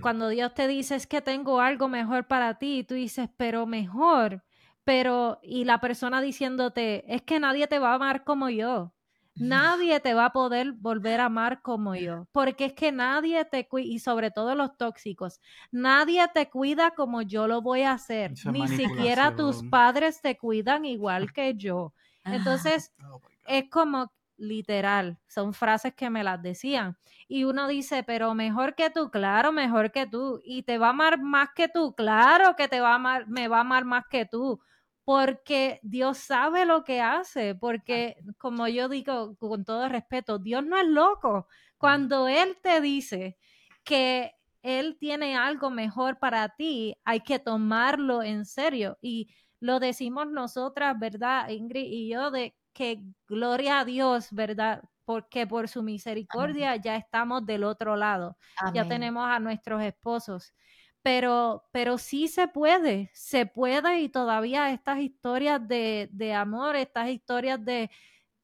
cuando 0.00 0.28
Dios 0.28 0.54
te 0.54 0.66
dice 0.68 0.96
es 0.96 1.06
que 1.06 1.22
tengo 1.22 1.60
algo 1.60 1.88
mejor 1.88 2.26
para 2.26 2.58
ti, 2.58 2.84
tú 2.84 2.94
dices, 2.94 3.28
pero 3.36 3.66
mejor, 3.66 4.44
pero 4.84 5.38
y 5.42 5.64
la 5.64 5.80
persona 5.80 6.20
diciéndote, 6.20 7.04
es 7.14 7.22
que 7.22 7.40
nadie 7.40 7.66
te 7.66 7.78
va 7.78 7.92
a 7.92 7.94
amar 7.94 8.24
como 8.24 8.50
yo. 8.50 8.94
Nadie 9.40 10.00
te 10.00 10.14
va 10.14 10.26
a 10.26 10.32
poder 10.32 10.72
volver 10.72 11.20
a 11.20 11.26
amar 11.26 11.62
como 11.62 11.94
yo, 11.94 12.26
porque 12.32 12.66
es 12.66 12.72
que 12.74 12.92
nadie 12.92 13.44
te 13.44 13.66
cuida, 13.66 13.88
y 13.88 13.98
sobre 13.98 14.30
todo 14.30 14.54
los 14.54 14.76
tóxicos, 14.76 15.40
nadie 15.72 16.26
te 16.32 16.48
cuida 16.50 16.92
como 16.92 17.22
yo 17.22 17.46
lo 17.46 17.62
voy 17.62 17.82
a 17.82 17.92
hacer, 17.92 18.32
ni 18.52 18.68
siquiera 18.68 19.34
tus 19.34 19.62
padres 19.64 20.20
te 20.20 20.36
cuidan 20.36 20.84
igual 20.84 21.32
que 21.34 21.54
yo. 21.56 21.94
Entonces, 22.24 22.92
oh 23.02 23.20
es 23.46 23.68
como 23.70 24.12
literal, 24.36 25.18
son 25.26 25.52
frases 25.52 25.94
que 25.94 26.08
me 26.08 26.24
las 26.24 26.40
decían. 26.40 26.96
Y 27.28 27.44
uno 27.44 27.68
dice, 27.68 28.02
pero 28.02 28.34
mejor 28.34 28.74
que 28.74 28.90
tú, 28.90 29.10
claro, 29.10 29.52
mejor 29.52 29.90
que 29.92 30.06
tú. 30.06 30.40
Y 30.44 30.62
te 30.62 30.78
va 30.78 30.88
a 30.88 30.90
amar 30.90 31.20
más 31.20 31.50
que 31.54 31.68
tú, 31.68 31.94
claro 31.94 32.56
que 32.56 32.68
te 32.68 32.80
va 32.80 32.92
a 32.92 32.94
amar, 32.94 33.28
me 33.28 33.48
va 33.48 33.58
a 33.58 33.60
amar 33.60 33.84
más 33.84 34.04
que 34.10 34.24
tú 34.24 34.60
porque 35.10 35.80
Dios 35.82 36.18
sabe 36.18 36.64
lo 36.64 36.84
que 36.84 37.00
hace, 37.00 37.56
porque 37.56 38.14
como 38.38 38.68
yo 38.68 38.88
digo 38.88 39.34
con 39.38 39.64
todo 39.64 39.88
respeto, 39.88 40.38
Dios 40.38 40.64
no 40.64 40.78
es 40.78 40.86
loco. 40.86 41.48
Cuando 41.78 42.28
Él 42.28 42.58
te 42.62 42.80
dice 42.80 43.36
que 43.82 44.36
Él 44.62 44.98
tiene 45.00 45.36
algo 45.36 45.68
mejor 45.68 46.20
para 46.20 46.50
ti, 46.50 46.96
hay 47.02 47.22
que 47.22 47.40
tomarlo 47.40 48.22
en 48.22 48.44
serio. 48.44 48.98
Y 49.02 49.34
lo 49.58 49.80
decimos 49.80 50.28
nosotras, 50.30 50.96
¿verdad, 50.96 51.48
Ingrid 51.48 51.86
y 51.90 52.10
yo? 52.10 52.30
De 52.30 52.54
que 52.72 53.02
gloria 53.26 53.80
a 53.80 53.84
Dios, 53.84 54.28
¿verdad? 54.30 54.80
Porque 55.04 55.44
por 55.44 55.66
su 55.66 55.82
misericordia 55.82 56.76
ya 56.76 56.94
estamos 56.94 57.44
del 57.44 57.64
otro 57.64 57.96
lado. 57.96 58.36
Ya 58.72 58.86
tenemos 58.86 59.26
a 59.28 59.40
nuestros 59.40 59.82
esposos 59.82 60.54
pero, 61.02 61.64
pero 61.72 61.98
sí 61.98 62.28
se 62.28 62.48
puede, 62.48 63.10
se 63.14 63.46
puede 63.46 64.00
y 64.00 64.08
todavía 64.08 64.70
estas 64.70 64.98
historias 65.00 65.66
de, 65.66 66.08
de 66.12 66.34
amor, 66.34 66.76
estas 66.76 67.08
historias 67.08 67.64
de, 67.64 67.90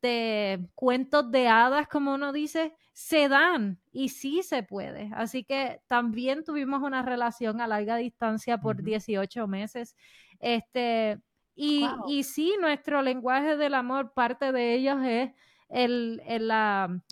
de, 0.01 0.67
cuentos 0.75 1.31
de 1.31 1.49
hadas, 1.49 1.87
como 1.89 2.15
uno 2.15 2.33
dice, 2.33 2.75
se 2.95 3.29
dan 3.29 3.79
y 3.93 4.09
sí 4.09 4.43
se 4.43 4.63
puede. 4.63 5.11
Así 5.15 5.45
que 5.45 5.83
también 5.87 6.45
tuvimos 6.45 6.83
una 6.83 7.03
relación 7.03 7.61
a 7.61 7.67
larga 7.67 7.97
distancia 7.97 8.59
por 8.59 8.83
18 8.83 9.47
meses. 9.47 9.95
Este, 10.39 11.21
y, 11.55 11.87
y 12.09 12.23
sí, 12.23 12.55
nuestro 12.61 13.03
lenguaje 13.03 13.57
del 13.57 13.75
amor, 13.75 14.13
parte 14.15 14.53
de 14.53 14.75
ellos 14.75 14.99
es 15.05 15.31
el, 15.69 16.23
el, 16.27 16.51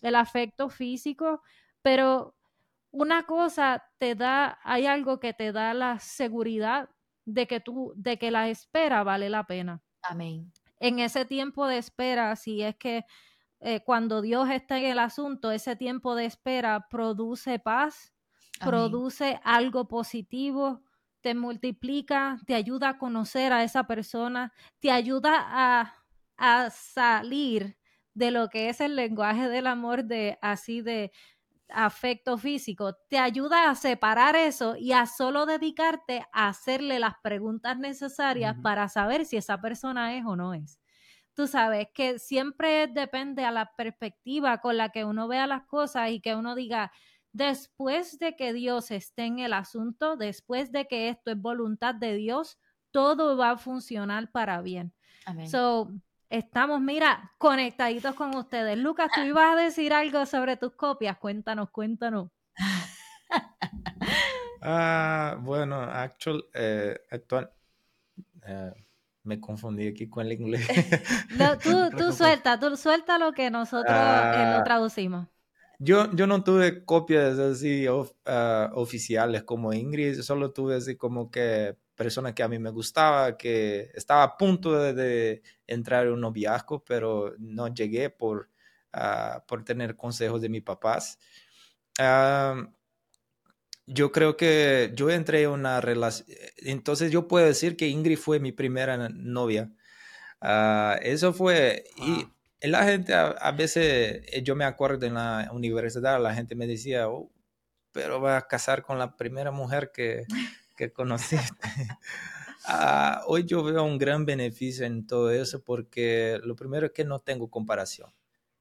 el 0.03 0.15
afecto 0.15 0.71
físico, 0.71 1.43
pero 1.83 2.34
una 2.95 3.25
cosa 3.25 3.85
te 3.99 4.15
da, 4.15 4.61
hay 4.63 4.87
algo 4.87 5.19
que 5.19 5.35
te 5.35 5.51
da 5.51 5.75
la 5.75 5.99
seguridad 5.99 6.89
de 7.25 7.49
que 7.49 7.59
tú, 7.59 7.93
de 7.97 8.19
que 8.19 8.31
la 8.31 8.49
espera 8.49 9.03
vale 9.03 9.29
la 9.29 9.45
pena. 9.45 9.83
Amén. 10.03 10.53
En 10.79 11.01
ese 11.01 11.25
tiempo 11.25 11.67
de 11.67 11.79
espera, 11.79 12.37
si 12.37 12.63
es 12.63 12.77
que 12.77 13.05
eh, 13.59 13.81
cuando 13.85 14.23
Dios 14.23 14.49
está 14.49 14.79
en 14.79 14.85
el 14.85 14.99
asunto, 15.01 15.51
ese 15.51 15.75
tiempo 15.75 16.15
de 16.15 16.27
espera 16.27 16.87
produce 16.89 17.59
paz, 17.59 18.15
produce 18.61 19.41
algo 19.43 19.89
positivo, 19.89 20.83
te 21.21 21.35
multiplica, 21.35 22.39
te 22.47 22.55
ayuda 22.55 22.91
a 22.91 22.99
conocer 22.99 23.53
a 23.53 23.65
esa 23.65 23.89
persona, 23.89 24.53
te 24.79 24.93
ayuda 24.93 25.33
a, 25.37 25.95
a 26.37 26.71
salir 26.71 27.77
de 28.13 28.31
lo 28.31 28.49
que 28.49 28.69
es 28.69 28.81
el 28.81 28.95
lenguaje 28.95 29.49
del 29.49 29.67
amor 29.67 30.05
de 30.05 30.39
así 30.41 30.81
de 30.81 31.11
afecto 31.69 32.39
físico, 32.39 32.95
te 33.09 33.19
ayuda 33.19 33.71
a 33.71 33.75
separar 33.75 34.37
eso 34.37 34.77
y 34.77 34.93
a 34.93 35.07
solo 35.07 35.47
dedicarte 35.47 36.25
a 36.33 36.49
hacerle 36.49 36.99
las 36.99 37.15
preguntas 37.23 37.79
necesarias 37.79 38.57
para 38.63 38.89
saber 38.89 39.25
si 39.25 39.37
esa 39.37 39.61
persona 39.61 40.17
es 40.17 40.25
o 40.25 40.37
no 40.37 40.55
es. 40.55 40.79
Tú 41.35 41.47
sabes 41.49 41.89
que 41.93 42.19
siempre 42.19 42.87
depende 42.87 43.45
a 43.45 43.51
la 43.51 43.73
perspectiva 43.77 44.59
con 44.59 44.77
la 44.77 44.91
que 44.91 45.05
uno 45.05 45.27
vea 45.27 45.47
las 45.47 45.65
cosas 45.65 46.11
y 46.11 46.21
que 46.21 46.37
uno 46.37 46.55
diga, 46.55 46.93
después 47.33 48.19
de 48.19 48.37
que 48.37 48.53
Dios 48.53 48.91
esté 48.93 49.25
en 49.25 49.41
el 49.41 49.53
asunto, 49.53 50.17
después 50.17 50.71
de 50.71 50.87
que 50.87 51.09
esto 51.09 51.33
es 51.33 51.41
voluntad 51.41 51.95
de 51.95 52.15
Dios, 52.15 52.59
todo 52.93 53.37
va 53.37 53.51
a 53.51 53.59
funcionar 53.59 54.31
para 54.31 54.63
bien. 54.63 54.95
Amén. 55.27 55.49
So, 55.49 55.91
Estamos, 56.31 56.81
mira, 56.81 57.33
conectaditos 57.39 58.15
con 58.15 58.35
ustedes. 58.35 58.79
Lucas, 58.79 59.11
tú 59.15 59.21
ibas 59.23 59.53
a 59.53 59.57
decir 59.57 59.93
algo 59.93 60.27
sobre 60.27 60.57
tus 60.57 60.75
copias. 60.75 61.19
Cuéntanos, 61.19 61.71
cuéntanos. 61.71 62.31
Ah, 64.67 65.37
bueno, 65.43 65.77
actual, 65.83 66.43
eh, 66.55 66.99
actual, 67.11 67.51
eh, 68.47 68.73
me 69.25 69.39
confundí 69.39 69.89
aquí 69.89 70.09
con 70.09 70.25
el 70.25 70.33
inglés. 70.33 70.67
tú, 71.63 71.91
tú 71.99 72.13
suelta, 72.13 72.59
tú 72.59 72.75
suelta 72.75 73.19
lo 73.19 73.33
que 73.33 73.51
nosotros 73.51 73.95
eh, 73.95 74.53
lo 74.55 74.59
ah, 74.59 74.63
traducimos. 74.65 75.29
Yo, 75.79 76.11
yo 76.15 76.27
no 76.27 76.43
tuve 76.45 76.83
copias 76.87 77.39
así 77.39 77.87
ah, 78.25 78.71
oficiales 78.75 79.43
como 79.43 79.75
Ingrid, 79.75 80.23
solo 80.23 80.53
tuve 80.53 80.77
así 80.77 80.97
como 80.97 81.31
que 81.31 81.77
persona 81.95 82.35
que 82.35 82.43
a 82.43 82.49
mí 82.49 82.59
me 82.59 82.71
gustaba, 82.71 83.37
que 83.37 83.91
estaba 83.95 84.23
a 84.23 84.37
punto 84.37 84.73
de, 84.93 85.43
entrar 85.67 86.07
en 86.07 86.13
un 86.15 86.21
noviazgo, 86.21 86.85
pero 86.85 87.35
no 87.39 87.69
llegué 87.69 88.11
por, 88.11 88.51
ah, 88.93 89.45
por 89.49 89.65
tener 89.65 89.97
consejos 89.97 90.41
de 90.43 90.49
mis 90.49 90.63
papás. 90.63 91.19
yo 93.87 94.13
creo 94.13 94.37
que 94.37 94.93
yo 94.95 95.11
entré 95.11 95.43
en 95.43 95.51
una 95.51 95.81
relación, 95.81 96.27
entonces 96.59 97.13
yo 97.13 97.29
puedo 97.29 97.47
decir 97.47 97.77
que 97.77 97.89
Ingrid 97.89 98.19
fue 98.19 98.41
mi 98.41 98.53
primera 98.53 99.09
novia. 99.11 99.71
Ah, 100.41 100.99
eso 101.03 101.33
fue, 101.33 101.85
y 101.97 102.27
la 102.69 102.85
gente 102.85 103.15
a, 103.15 103.53
veces, 103.53 104.23
eh, 104.33 104.43
yo 104.43 104.57
me 104.57 104.65
acuerdo 104.65 105.07
en 105.07 105.15
la 105.15 105.51
universidad, 105.53 106.21
la 106.21 106.35
gente 106.35 106.55
me 106.55 106.67
decía, 106.67 107.09
oh, 107.09 107.31
pero 107.93 108.21
va 108.21 108.39
a 108.39 108.49
casar 108.49 108.83
con 108.83 108.99
la 108.99 109.17
primera 109.17 109.51
mujer 109.51 109.91
que, 109.93 110.27
que 110.75 110.93
conociste. 110.93 111.69
Ah, 112.67 113.23
hoy 113.27 113.45
yo 113.45 113.63
veo 113.63 113.85
un 113.85 113.99
gran 113.99 114.25
beneficio 114.25 114.87
en 114.87 115.07
todo 115.07 115.31
eso 115.31 115.63
porque 115.63 116.41
lo 116.45 116.57
primero 116.57 116.87
es 116.87 116.93
que 116.93 117.05
no 117.05 117.21
tengo 117.21 117.51
comparación. 117.51 118.11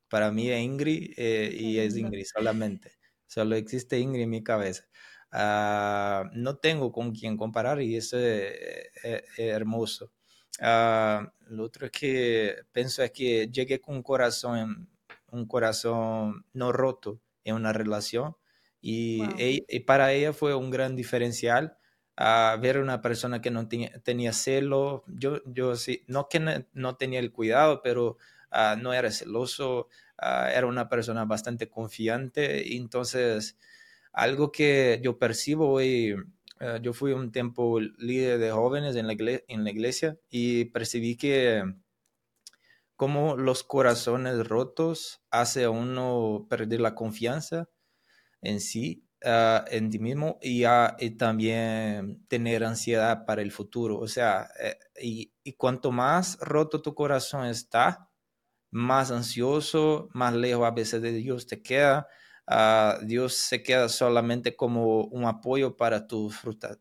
Para 0.10 0.30
mí 0.30 0.50
es 0.50 0.62
Ingrid 0.62 1.14
eh, 1.16 1.56
y 1.58 1.80
es 1.80 1.96
Ingrid 1.96 2.26
solamente. 2.26 2.98
Solo 3.28 3.56
existe 3.56 3.98
Ingrid 4.00 4.24
en 4.24 4.30
mi 4.30 4.44
cabeza. 4.44 4.84
Ah, 5.32 6.30
no 6.34 6.58
tengo 6.58 6.92
con 6.92 7.14
quién 7.14 7.38
comparar 7.38 7.82
y 7.82 7.96
eso 7.96 8.20
es, 8.20 8.92
hermoso. 9.38 10.12
Ah, 10.60 11.32
lo 11.48 11.64
otro 11.64 11.86
es 11.86 11.92
que 11.94 12.58
pienso 12.74 13.04
es 13.04 13.12
que 13.12 13.48
llegué 13.48 13.80
con 13.80 13.96
un 13.96 14.04
corazón, 14.04 14.90
un 15.32 15.48
corazón 15.48 16.46
no 16.52 16.74
roto 16.74 17.22
en 17.46 17.56
una 17.56 17.72
relación 17.72 18.36
y, 18.82 19.24
y 19.40 19.80
para 19.82 20.12
ella 20.12 20.34
fue 20.34 20.54
un 20.56 20.72
gran 20.72 20.98
diferencial 20.98 21.78
a 22.16 22.58
ver 22.62 22.80
una 22.80 23.02
persona 23.02 23.42
que 23.42 23.52
no 23.52 23.68
tenía, 23.68 24.34
celo. 24.34 25.04
Yo, 25.08 25.42
yo 25.46 25.76
sí, 25.76 26.04
no 26.08 26.30
que 26.30 26.40
no, 26.74 26.96
tenía 26.96 27.20
el 27.20 27.32
cuidado, 27.32 27.82
pero 27.82 28.18
ah, 28.52 28.76
no 28.80 28.94
era 28.94 29.12
celoso, 29.12 29.88
ah, 30.18 30.52
era 30.54 30.68
una 30.68 30.90
persona 30.90 31.26
bastante 31.26 31.70
confiante. 31.70 32.76
Entonces, 32.76 33.58
algo 34.14 34.52
que 34.52 35.00
yo 35.04 35.18
percibo 35.20 35.70
hoy, 35.72 36.16
ah, 36.60 36.80
yo 36.82 36.94
fui 36.94 37.14
un 37.14 37.32
tiempo 37.32 37.80
líder 37.80 38.40
de 38.40 38.52
jóvenes 38.52 38.96
en 38.96 39.08
la, 39.08 39.16
en 39.48 39.64
la 39.64 39.72
iglesia 39.72 40.18
y 40.30 40.66
percibí 40.66 41.18
que 41.18 41.64
como 42.96 43.36
los 43.38 43.64
corazones 43.64 44.48
rotos 44.48 45.22
hace 45.32 45.66
a 45.66 45.70
uno 45.70 46.46
perder 46.50 46.80
la 46.80 46.96
confianza 46.96 47.70
en 48.42 48.62
sí 48.62 49.04
Ah, 49.26 49.64
en 49.70 49.90
ti 49.90 50.00
mismo 50.00 50.38
y, 50.42 50.64
también 51.18 52.26
tener 52.28 52.64
ansiedad 52.66 53.26
para 53.26 53.42
el 53.42 53.52
futuro. 53.54 53.98
O 54.00 54.08
sea, 54.08 54.50
eh, 54.60 54.78
y, 55.02 55.54
cuanto 55.54 55.92
más 55.92 56.38
roto 56.42 56.82
tu 56.82 56.94
corazón 56.94 57.46
está, 57.46 58.10
más 58.72 59.12
ansioso, 59.12 60.10
más 60.14 60.34
lejos 60.36 60.66
a 60.68 60.72
veces 60.72 61.02
de 61.02 61.14
Dios 61.14 61.48
te 61.48 61.62
queda. 61.62 62.08
Ah, 62.48 63.00
Dios 63.04 63.36
se 63.36 63.64
queda 63.64 63.90
solamente 63.90 64.56
como 64.58 65.06
un 65.06 65.26
apoyo 65.26 65.78
para 65.78 66.08
tus 66.08 66.36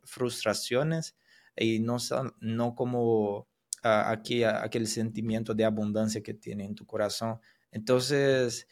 frustraciones 0.05 1.17
y 1.57 1.81
no, 1.81 1.99
no 2.41 2.75
como 2.75 3.49
aquí, 3.83 4.45
aquel 4.45 4.89
sentimiento 4.89 5.55
de 5.55 5.65
abundancia 5.65 6.23
que 6.23 6.35
tiene 6.35 6.65
en 6.65 6.75
tu 6.75 6.87
corazón. 6.87 7.41
Entonces, 7.71 8.67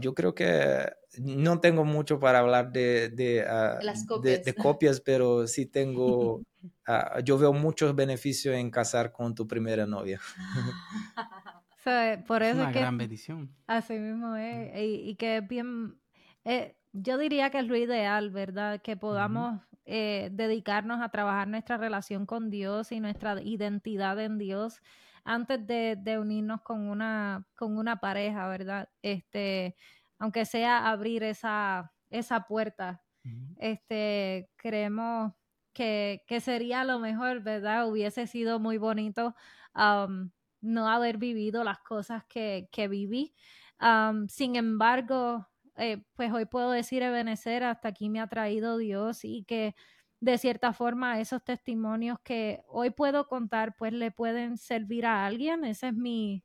yo 0.00 0.14
creo 0.14 0.34
que 0.34 1.01
no 1.18 1.60
tengo 1.60 1.84
mucho 1.84 2.18
para 2.18 2.38
hablar 2.38 2.72
de, 2.72 3.08
de, 3.10 3.44
ah, 3.46 3.78
copias. 4.60 5.00
pero 5.00 5.46
sí 5.46 5.66
tengo, 5.66 6.42
ah, 6.86 7.20
yo 7.20 7.38
veo 7.38 7.52
muchos 7.52 7.94
beneficios 7.94 8.54
en 8.54 8.70
casar 8.70 9.12
con 9.12 9.34
tu 9.34 9.46
primera 9.46 9.86
novia. 9.86 10.20
por 12.26 12.42
eso 12.42 12.52
es 12.62 12.66
una 12.66 12.72
gran 12.72 12.96
bendición. 12.96 13.54
Así 13.66 13.94
mismo 13.94 14.36
es, 14.36 14.70
y, 14.76 15.14
que 15.16 15.38
es 15.38 15.48
bien, 15.48 15.98
eh, 16.44 16.76
yo 16.92 17.18
diría 17.18 17.50
que 17.50 17.58
es 17.58 17.66
lo 17.66 17.76
ideal, 17.76 18.30
¿verdad? 18.30 18.80
Que 18.80 18.96
podamos 18.96 19.60
eh, 19.84 20.30
dedicarnos 20.32 21.02
a 21.02 21.08
trabajar 21.10 21.48
nuestra 21.48 21.76
relación 21.76 22.24
con 22.24 22.50
Dios 22.50 22.92
y 22.92 23.00
nuestra 23.00 23.42
identidad 23.42 24.18
en 24.20 24.38
Dios 24.38 24.80
antes 25.24 25.66
de, 25.66 26.18
unirnos 26.18 26.62
con 26.62 26.88
una, 26.88 27.46
con 27.56 27.76
una 27.76 27.96
pareja, 28.00 28.48
¿verdad? 28.48 28.88
Este, 29.02 29.76
aunque 30.22 30.44
sea 30.44 30.88
abrir 30.88 31.24
esa, 31.24 31.92
esa 32.08 32.46
puerta, 32.46 33.02
este, 33.56 34.48
creemos 34.54 35.32
que, 35.72 36.22
sería 36.40 36.84
lo 36.84 37.00
mejor, 37.00 37.42
¿verdad? 37.42 37.88
Hubiese 37.88 38.28
sido 38.28 38.60
muy 38.60 38.78
bonito 38.78 39.34
no 39.74 40.88
haber 40.88 41.18
vivido 41.18 41.64
las 41.64 41.80
cosas 41.80 42.22
que, 42.26 42.68
viví. 42.88 43.34
sin 44.28 44.54
embargo, 44.54 45.48
eh, 45.76 46.04
pues 46.14 46.32
hoy 46.32 46.44
puedo 46.44 46.70
decir, 46.70 47.02
Ebenecer, 47.02 47.64
hasta 47.64 47.88
aquí 47.88 48.08
me 48.08 48.20
ha 48.20 48.28
traído 48.28 48.78
Dios 48.78 49.24
y 49.24 49.42
que 49.42 49.74
de 50.20 50.38
cierta 50.38 50.72
forma 50.72 51.18
esos 51.18 51.42
testimonios 51.42 52.20
que 52.20 52.62
hoy 52.68 52.90
puedo 52.90 53.26
contar 53.26 53.74
pues 53.76 53.92
le 53.92 54.12
pueden 54.12 54.56
servir 54.56 55.04
a 55.04 55.26
alguien. 55.26 55.64
Ese 55.64 55.88
es 55.88 55.94
mi, 55.94 56.44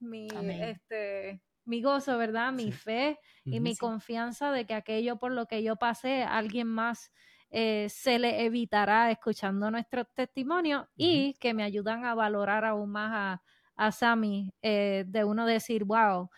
mi, 0.00 0.28
este, 0.62 1.42
mi 1.68 1.82
gozo, 1.82 2.18
¿verdad? 2.18 2.52
Mi 2.52 2.72
fe 2.72 3.18
y 3.48 3.60
mi 3.60 3.76
confianza 3.76 4.50
de 4.52 4.66
que 4.66 4.74
aquello 4.74 5.18
por 5.18 5.32
lo 5.32 5.46
que 5.46 5.62
yo 5.62 5.76
pasé, 5.76 6.22
alguien 6.22 6.66
más 6.68 7.12
eh, 7.50 7.88
se 7.90 8.18
le 8.18 8.44
evitará 8.44 9.10
escuchando 9.10 9.70
nuestros 9.70 10.06
testimonios 10.14 10.86
y 10.96 11.34
que 11.40 11.54
me 11.54 11.62
ayudan 11.64 12.04
a 12.04 12.14
valorar 12.14 12.64
aún 12.64 12.90
más 12.90 13.10
a, 13.14 13.42
a 13.76 13.92
Sammy, 13.92 14.52
eh, 14.62 15.04
de 15.06 15.24
uno 15.24 15.46
decir, 15.46 15.84
wow, 15.84 16.30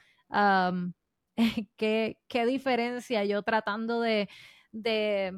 qué, 1.77 2.19
qué 2.29 2.47
diferencia 2.47 3.25
yo 3.25 3.43
tratando 3.43 4.01
de, 4.01 4.29
de 4.73 5.33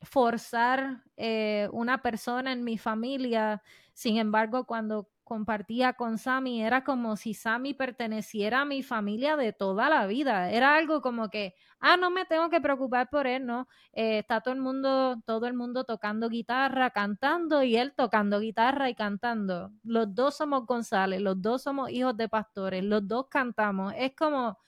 forzar 0.00 1.04
eh, 1.16 1.68
una 1.72 2.02
persona 2.02 2.52
en 2.52 2.64
mi 2.64 2.78
familia. 2.78 3.62
Sin 3.94 4.16
embargo, 4.16 4.66
cuando 4.66 5.10
compartía 5.32 5.94
con 5.94 6.18
Sammy, 6.18 6.62
era 6.62 6.84
como 6.84 7.16
si 7.16 7.32
Sammy 7.32 7.72
perteneciera 7.72 8.60
a 8.60 8.64
mi 8.66 8.82
familia 8.82 9.34
de 9.34 9.54
toda 9.54 9.88
la 9.88 10.06
vida. 10.06 10.50
Era 10.50 10.76
algo 10.76 11.00
como 11.00 11.30
que, 11.30 11.54
ah, 11.80 11.96
no 11.96 12.10
me 12.10 12.26
tengo 12.26 12.50
que 12.50 12.60
preocupar 12.60 13.08
por 13.08 13.26
él, 13.26 13.46
¿no? 13.46 13.66
Eh, 13.94 14.18
está 14.18 14.42
todo 14.42 14.52
el 14.52 14.60
mundo, 14.60 15.22
todo 15.24 15.46
el 15.46 15.54
mundo 15.54 15.84
tocando 15.84 16.28
guitarra, 16.28 16.90
cantando 16.90 17.62
y 17.62 17.76
él 17.76 17.94
tocando 17.96 18.40
guitarra 18.40 18.90
y 18.90 18.94
cantando. 18.94 19.72
Los 19.82 20.14
dos 20.14 20.36
somos 20.36 20.66
González, 20.66 21.22
los 21.22 21.40
dos 21.40 21.62
somos 21.62 21.88
hijos 21.90 22.14
de 22.14 22.28
pastores, 22.28 22.84
los 22.84 23.08
dos 23.08 23.28
cantamos. 23.30 23.94
Es 23.96 24.14
como, 24.14 24.58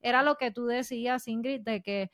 era 0.00 0.22
lo 0.22 0.36
que 0.36 0.50
tú 0.50 0.64
decías, 0.64 1.28
Ingrid, 1.28 1.60
de 1.60 1.82
que 1.82 2.10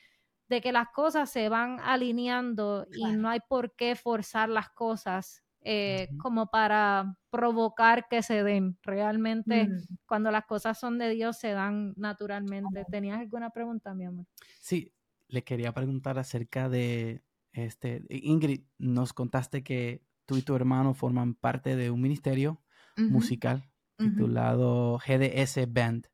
de 0.48 0.60
que 0.60 0.72
las 0.72 0.88
cosas 0.90 1.30
se 1.30 1.48
van 1.48 1.78
alineando 1.80 2.84
y 2.92 3.04
no 3.12 3.28
hay 3.30 3.40
por 3.48 3.74
qué 3.76 3.94
forzar 3.96 4.48
las 4.48 4.70
cosas 4.70 5.42
eh, 5.64 6.08
como 6.18 6.46
para 6.46 7.16
provocar 7.30 8.08
que 8.08 8.22
se 8.22 8.42
den. 8.42 8.78
Realmente, 8.82 9.68
mm. 9.68 9.96
cuando 10.06 10.30
las 10.30 10.44
cosas 10.46 10.78
son 10.78 10.98
de 10.98 11.10
Dios, 11.10 11.38
se 11.38 11.52
dan 11.52 11.94
naturalmente. 11.96 12.84
¿Tenías 12.90 13.18
alguna 13.18 13.50
pregunta, 13.50 13.94
mi 13.94 14.04
amor? 14.04 14.26
Sí, 14.60 14.92
le 15.28 15.44
quería 15.44 15.72
preguntar 15.72 16.18
acerca 16.18 16.68
de, 16.68 17.22
este, 17.52 18.04
Ingrid, 18.08 18.62
nos 18.78 19.12
contaste 19.12 19.62
que 19.62 20.02
tú 20.26 20.36
y 20.36 20.42
tu 20.42 20.54
hermano 20.54 20.94
forman 20.94 21.34
parte 21.34 21.76
de 21.76 21.90
un 21.90 22.00
ministerio 22.00 22.60
musical 22.96 23.68
titulado 23.96 24.98
GDS 24.98 25.72
Band. 25.72 26.08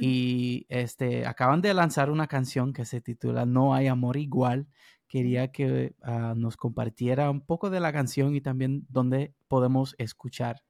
Y 0.00 0.64
este, 0.68 1.26
acaban 1.26 1.60
de 1.60 1.74
lanzar 1.74 2.10
una 2.10 2.28
canción 2.28 2.72
que 2.72 2.84
se 2.84 3.00
titula 3.00 3.46
No 3.46 3.74
hay 3.74 3.88
amor 3.88 4.16
igual. 4.16 4.68
Quería 5.16 5.50
que 5.50 5.94
ah, 6.02 6.34
nos 6.36 6.58
compartiera 6.58 7.30
un 7.30 7.40
poco 7.40 7.70
de 7.70 7.80
la 7.80 7.90
canción 7.90 8.34
y 8.34 8.42
también 8.42 8.84
dónde 8.90 9.32
podemos 9.48 9.94
escuchar. 9.96 10.62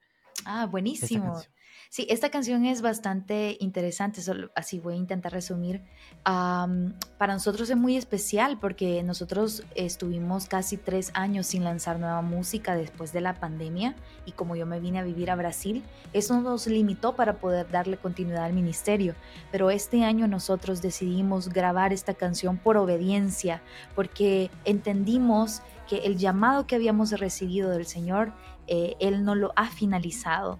Ah, 0.45 0.67
buenísimo. 0.67 1.43
Sí, 1.89 2.07
esta 2.11 2.31
canción 2.31 2.65
es 2.67 2.83
bastante 2.83 3.57
interesante, 3.61 4.21
así 4.55 4.81
voy 4.81 4.95
a 4.95 4.97
intentar 4.97 5.33
resumir. 5.33 5.83
para 6.25 7.33
nosotros 7.33 7.71
es 7.71 7.77
muy 7.77 7.97
especial 7.97 8.59
porque 8.59 9.03
nosotros 9.03 9.65
estuvimos 9.75 10.47
casi 10.47 10.77
tres 10.77 11.11
años 11.15 11.47
sin 11.47 11.65
lanzar 11.65 11.99
nueva 11.99 12.23
música 12.23 12.75
después 12.75 13.13
de 13.13 13.21
la 13.21 13.35
pandemia 13.35 13.95
y 14.27 14.33
como 14.33 14.57
yo 14.57 14.67
me 14.67 14.81
vine 14.81 14.99
a 14.99 15.05
vivir 15.05 15.31
a 15.31 15.37
Brasil, 15.37 15.83
eso 16.13 16.41
nos 16.41 16.67
limitó 16.67 17.15
para 17.15 17.39
poder 17.39 17.71
darle 17.71 17.97
continuidad 17.97 18.45
al 18.45 18.53
ministerio. 18.53 19.15
Pero 19.53 19.71
este 19.71 20.05
año 20.05 20.27
nosotros 20.27 20.83
decidimos 20.83 21.49
grabar 21.49 21.93
esta 21.93 22.15
canción 22.15 22.59
por 22.59 22.77
obediencia 22.77 23.63
porque 23.95 24.51
entendimos 24.65 25.63
que 25.89 25.99
el 25.99 26.17
llamado 26.17 26.67
que 26.67 26.75
habíamos 26.75 27.13
recibido 27.13 27.71
del 27.71 27.87
Señor, 27.87 28.33
eh, 28.67 28.95
Él 28.99 29.25
no 29.25 29.35
lo 29.35 29.53
ha 29.57 29.71
finalizado 29.71 30.59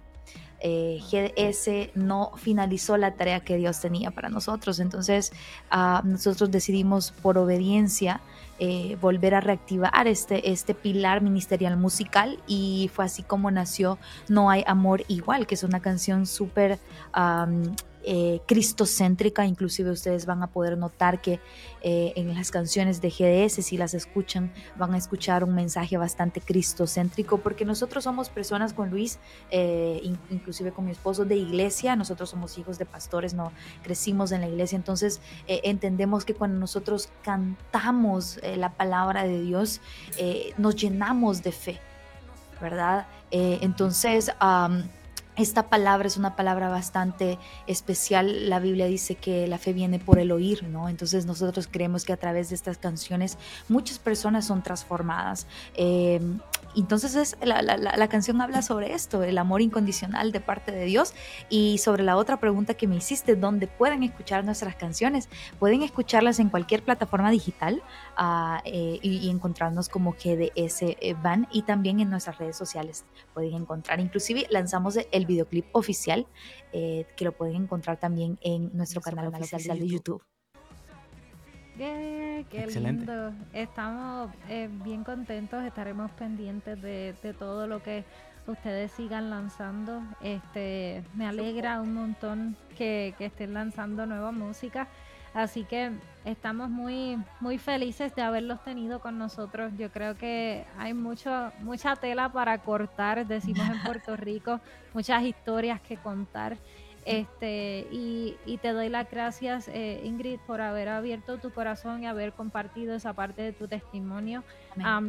eh, 0.59 0.99
GDS 1.11 1.91
no 1.95 2.31
finalizó 2.35 2.97
la 2.97 3.13
tarea 3.15 3.41
que 3.41 3.57
Dios 3.57 3.79
tenía 3.79 4.11
para 4.11 4.29
nosotros. 4.29 4.79
Entonces 4.79 5.31
ah, 5.69 6.01
nosotros 6.03 6.51
decidimos 6.51 7.11
por 7.11 7.37
obediencia 7.37 8.21
eh, 8.59 8.97
volver 8.99 9.35
a 9.35 9.39
reactivar 9.39 10.07
este, 10.07 10.51
este 10.51 10.73
pilar 10.73 11.21
ministerial 11.21 11.77
musical 11.77 12.39
y 12.47 12.89
fue 12.91 13.05
así 13.05 13.21
como 13.21 13.51
nació 13.51 13.99
No 14.29 14.49
hay 14.49 14.63
amor 14.65 15.03
igual, 15.07 15.45
que 15.45 15.53
es 15.55 15.63
una 15.63 15.79
canción 15.79 16.25
súper 16.25 16.79
eh, 18.09 18.39
cristocéntrica, 18.45 19.45
inclusive 19.45 19.91
ustedes 19.91 20.25
van 20.25 20.41
a 20.41 20.47
poder 20.47 20.77
notar 20.77 21.19
que 21.19 21.41
eh, 21.81 22.13
en 22.15 22.33
las 22.33 22.51
canciones 22.51 23.01
de 23.01 23.09
GDS, 23.09 23.65
si 23.65 23.75
las 23.75 23.93
escuchan, 23.93 24.53
van 24.77 24.93
a 24.93 24.97
escuchar 24.97 25.43
un 25.43 25.53
mensaje 25.53 25.97
bastante 25.97 26.39
cristocéntrico, 26.39 27.39
porque 27.39 27.65
nosotros 27.65 28.05
somos 28.05 28.29
personas 28.29 28.71
con 28.71 28.91
Luis, 28.91 29.19
eh, 29.51 29.99
inclusive 30.29 30.71
con 30.71 30.85
mi 30.85 30.91
esposo 30.91 31.25
de 31.25 31.35
iglesia, 31.35 31.97
nosotros 31.97 32.29
somos 32.29 32.57
hijos 32.57 32.77
de 32.77 32.85
pastores, 32.85 33.33
no 33.33 33.51
crecimos 33.83 34.31
en 34.31 34.39
la 34.39 34.47
iglesia, 34.47 34.77
entonces 34.77 35.19
entendemos 35.45 36.23
que 36.23 36.33
cuando 36.33 36.57
nosotros 36.59 37.09
cantamos 37.23 38.39
la 38.55 38.69
palabra 38.71 39.25
de 39.25 39.41
Dios, 39.41 39.81
nos 40.57 40.77
llenamos 40.77 41.43
de 41.43 41.51
fe, 41.51 41.81
¿verdad? 42.61 43.05
entonces, 43.31 44.31
esta 45.37 45.69
palabra 45.69 46.07
es 46.07 46.17
una 46.17 46.35
palabra 46.35 46.69
bastante 46.69 47.37
especial. 47.67 48.49
La 48.49 48.59
Biblia 48.59 48.87
dice 48.87 49.15
que 49.15 49.47
la 49.47 49.59
fe 49.59 49.71
viene 49.71 49.99
por 49.99 50.17
el 50.19 50.31
oír, 50.31 50.63
¿no? 50.63 50.89
Entonces 50.89 51.25
nosotros 51.25 51.69
creemos 51.71 52.05
que 52.05 52.13
a 52.13 52.17
través 52.17 52.49
de 52.49 52.55
estas 52.55 52.77
canciones 52.77 53.37
muchas 53.69 53.99
personas 53.99 54.45
son 54.45 54.63
transformadas. 54.63 55.45
Eh, 55.75 56.19
entonces 56.75 57.37
la, 57.41 58.07
canción 58.07 58.39
habla 58.41 58.61
sobre 58.61 58.93
esto, 58.93 59.23
el 59.23 59.37
amor 59.37 59.61
incondicional 59.61 60.31
de 60.31 60.39
parte 60.39 60.71
de 60.71 60.85
Dios 60.85 61.13
y 61.49 61.79
sobre 61.79 62.03
la 62.03 62.15
otra 62.17 62.39
pregunta 62.39 62.75
que 62.75 62.87
me 62.87 62.95
hiciste, 62.95 63.35
¿dónde 63.35 63.67
pueden 63.67 64.03
escuchar 64.03 64.45
nuestras 64.45 64.75
canciones? 64.75 65.27
Pueden 65.59 65.81
escucharlas 65.81 66.39
en 66.39 66.49
cualquier 66.49 66.83
plataforma 66.83 67.31
digital 67.31 67.81
ah, 68.15 68.61
eh, 68.65 68.99
y, 69.01 69.27
encontrarnos 69.29 69.89
como 69.89 70.13
GDS 70.13 70.83
Van 71.21 71.47
y 71.51 71.63
también 71.63 71.99
en 71.99 72.09
nuestras 72.09 72.37
redes 72.37 72.55
sociales 72.55 73.05
pueden 73.33 73.53
encontrar. 73.53 73.99
Inclusive 73.99 74.45
lanzamos 74.49 74.97
el 75.11 75.25
videoclip 75.27 75.65
oficial 75.73 76.25
eh, 76.73 77.05
que 77.15 77.25
lo 77.25 77.31
pueden 77.31 77.55
encontrar 77.63 77.99
también 77.99 78.39
en 78.41 78.75
nuestro 78.75 79.01
canal 79.01 79.27
oficial 79.27 79.79
de 79.79 79.87
YouTube 79.87 80.23
qué 82.49 82.67
lindo. 82.67 83.33
Estamos 83.53 84.31
eh, 84.49 84.69
bien 84.83 85.03
contentos, 85.03 85.63
estaremos 85.63 86.11
pendientes 86.11 86.81
de, 86.81 87.35
todo 87.37 87.67
lo 87.67 87.81
que 87.81 88.03
ustedes 88.47 88.91
sigan 88.91 89.29
lanzando. 89.29 90.01
Este, 90.21 91.03
me 91.13 91.27
alegra 91.27 91.81
un 91.81 91.93
montón 91.93 92.55
que, 92.77 93.13
estén 93.19 93.53
lanzando 93.53 94.05
nueva 94.05 94.31
música. 94.31 94.87
Así 95.33 95.63
que 95.63 95.91
estamos 96.25 96.69
muy, 96.69 97.17
muy 97.39 97.57
felices 97.57 98.13
de 98.15 98.21
haberlos 98.21 98.63
tenido 98.63 98.99
con 98.99 99.17
nosotros. 99.17 99.71
Yo 99.77 99.91
creo 99.91 100.15
que 100.15 100.65
hay 100.77 100.93
mucho, 100.93 101.51
mucha 101.59 101.95
tela 101.95 102.31
para 102.31 102.57
cortar, 102.59 103.25
decimos 103.27 103.67
en 103.69 103.81
Puerto 103.83 104.15
Rico, 104.17 104.59
muchas 104.93 105.23
historias 105.23 105.79
que 105.81 105.97
contar. 105.97 106.57
Este, 107.07 107.87
y, 107.89 108.35
te 108.61 108.73
doy 108.73 108.89
las 108.89 109.09
gracias, 109.09 109.69
eh, 109.69 110.01
Ingrid, 110.03 110.39
por 110.45 110.59
haber 110.59 110.89
abierto 110.89 111.37
tu 111.37 111.51
corazón 111.51 112.03
y 112.03 112.05
haber 112.05 112.33
compartido 112.33 112.95
esa 112.95 113.13
parte 113.13 113.41
de 113.43 113.53
tu 113.53 113.69
testimonio. 113.69 114.43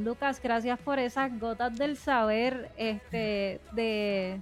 Lucas, 0.05 0.41
gracias 0.41 0.79
por 0.79 1.01
esas 1.01 1.37
gotas 1.41 1.77
del 1.77 1.97
saber, 1.97 2.71
este, 2.77 3.61
de, 3.73 4.41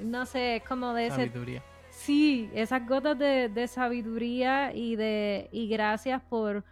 no 0.00 0.26
sé, 0.26 0.62
como 0.68 0.94
de 0.94 1.10
Sabiduría. 1.10 1.58
ese 1.58 1.75
Sí, 2.06 2.48
esas 2.54 2.86
gotas 2.86 3.18
de, 3.18 3.66
sabiduría 3.66 4.72
y 4.72 4.94
de 4.94 5.48
y 5.50 5.66
gracias 5.66 6.22
por, 6.22 6.64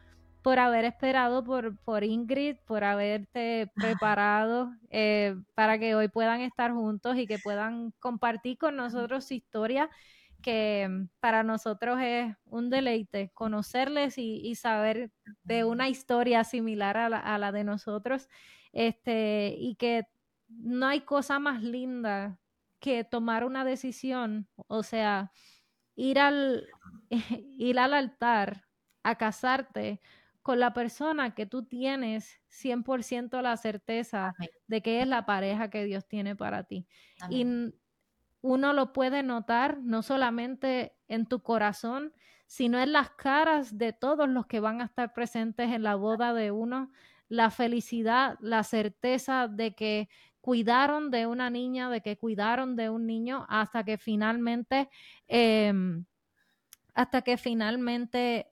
por 0.42 0.61
haber 0.61 0.85
esperado 0.85 1.42
por, 1.42 1.77
por 1.79 2.05
Ingrid, 2.05 2.59
por 2.64 2.85
haberte 2.85 3.68
preparado 3.75 4.70
eh, 4.90 5.35
para 5.57 5.77
que 5.81 5.97
hoy 5.97 6.07
puedan 6.07 6.40
estar 6.40 6.70
juntos 6.70 7.16
y 7.18 7.27
que 7.27 7.40
puedan 7.40 7.90
compartir 7.99 8.59
con 8.59 8.77
nosotros 8.77 9.25
su 9.25 9.35
historia, 9.35 9.90
que 10.40 10.88
para 11.18 11.42
nosotros 11.42 11.99
es 12.01 12.33
un 12.44 12.70
deleite 12.70 13.33
conocerles 13.35 14.18
y, 14.18 14.55
saber 14.55 15.11
de 15.42 15.64
una 15.64 15.88
historia 15.88 16.44
similar 16.44 16.97
a 16.97 17.09
la, 17.09 17.18
a 17.18 17.38
la 17.38 17.51
de 17.51 17.64
nosotros, 17.64 18.29
este, 18.73 19.57
y 19.59 19.75
que 19.75 20.07
no 20.49 20.87
hay 20.87 21.01
cosa 21.01 21.40
más 21.40 21.61
linda 21.61 22.38
que 22.85 23.03
tomar 23.03 23.44
una 23.44 23.64
decisión, 23.64 24.47
o 24.66 24.83
sea, 24.83 25.33
ir 25.97 26.18
al, 26.18 26.68
ir 27.59 27.79
al 27.79 27.94
altar 27.94 28.66
a 29.03 29.16
casarte 29.16 30.03
con 30.42 30.61
la 30.61 30.75
persona 30.75 31.35
que 31.35 31.47
tú 31.47 31.64
tienes 31.64 32.42
100% 32.51 33.40
la 33.40 33.57
certeza 33.57 34.35
de 34.66 34.83
que 34.83 35.01
es 35.01 35.09
la 35.09 35.25
pareja 35.25 35.70
que 35.70 35.87
Dios 35.87 36.07
tiene 36.07 36.37
para 36.37 36.64
ti. 36.64 36.87
Y 37.31 37.47
uno 38.42 38.75
lo 38.75 38.92
puede 38.92 39.23
notar 39.23 39.79
no 39.83 40.03
solamente 40.03 40.94
en 41.09 41.25
tu 41.25 41.42
corazón, 41.42 42.12
sino 42.47 42.79
en 42.79 42.92
las 42.92 43.12
caras 43.12 43.79
de 43.79 43.94
todos 43.94 44.29
los 44.29 44.44
que 44.44 44.61
van 44.61 44.83
a 44.83 44.85
estar 44.85 45.14
presentes 45.14 45.73
en 45.73 45.85
la 45.85 45.94
boda 45.94 46.35
de 46.35 46.51
uno, 46.51 46.90
la 47.29 47.51
felicidad, 47.51 48.37
la 48.40 48.62
certeza 48.62 49.49
de 49.49 49.75
que 49.75 50.11
cuidaron 50.44 51.11
de 51.11 51.26
una 51.26 51.48
niña, 51.48 51.88
de 51.88 52.02
que 52.02 52.18
cuidaron 52.18 52.76
de 52.76 52.90
un 52.90 53.07
niño 53.07 53.46
hasta 53.48 53.83
que 53.83 53.96
finalmente 53.96 54.90
em, 55.26 56.04
hasta 56.94 57.22
que 57.22 57.37
finalmente 57.37 58.46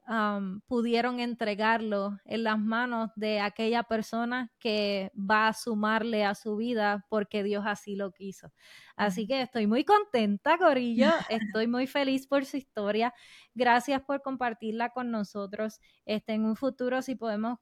pudieron 0.66 1.20
entregarlo 1.20 2.18
en 2.24 2.42
las 2.42 2.58
manos 2.58 3.10
de 3.14 3.40
aquella 3.40 3.84
persona 3.84 4.50
que 4.58 5.12
va 5.14 5.48
a 5.48 5.52
sumarle 5.52 6.24
a 6.24 6.34
su 6.34 6.56
vida 6.56 7.06
porque 7.08 7.44
Dios 7.44 7.64
así 7.66 7.94
lo 7.94 8.10
quiso. 8.10 8.52
Así 8.96 9.26
que 9.28 9.42
estoy 9.42 9.66
muy 9.68 9.84
contenta, 9.84 10.58
Corillo, 10.58 11.06
estoy 11.56 11.68
muy 11.68 11.86
feliz 11.86 12.26
por 12.26 12.44
su 12.44 12.56
historia. 12.56 13.14
Gracias 13.54 14.02
por 14.02 14.22
compartirla 14.22 14.90
con 14.90 15.12
nosotros. 15.12 15.80
Este, 16.04 16.32
en 16.34 16.44
un 16.44 16.56
futuro, 16.56 17.00
si 17.00 17.14
podemos 17.14 17.60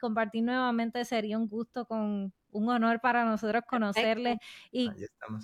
compartir 0.00 0.42
nuevamente, 0.42 1.04
sería 1.04 1.36
un 1.36 1.48
gusto 1.48 1.84
con 1.84 2.32
un 2.50 2.68
honor 2.70 3.00
para 3.00 3.26
nosotros 3.26 3.62
conocerle. 3.68 4.38
Y 4.72 4.90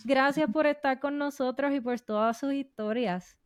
gracias 0.04 0.48
por 0.54 0.66
estar 0.66 1.00
con 1.00 1.18
nosotros 1.18 1.74
y 1.74 1.80
por 1.80 2.00
todas 2.00 2.38
sus 2.38 2.54
historias. 2.54 3.38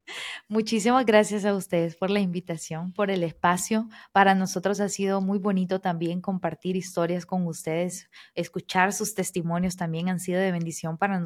Muchísimas 0.49 1.05
gracias 1.07 1.45
a 1.45 1.55
ustedes 1.55 1.97
por 1.97 2.11
la 2.11 2.21
invitación, 2.21 2.93
por 2.93 3.11
el 3.11 3.23
espacio. 3.23 3.89
Para 4.13 4.35
nosotros 4.35 4.81
ha 4.81 4.89
sido 4.89 5.21
muy 5.21 5.39
bonito 5.39 5.81
también 5.81 6.21
compartir 6.21 6.77
historias 6.77 7.27
con 7.27 7.47
ustedes, 7.47 8.09
escuchar 8.35 8.93
sus 8.93 9.15
testimonios 9.15 9.77
también 9.77 10.09
han 10.09 10.21
sido 10.21 10.41
de 10.41 10.53
bendición 10.53 10.99
para 10.99 11.21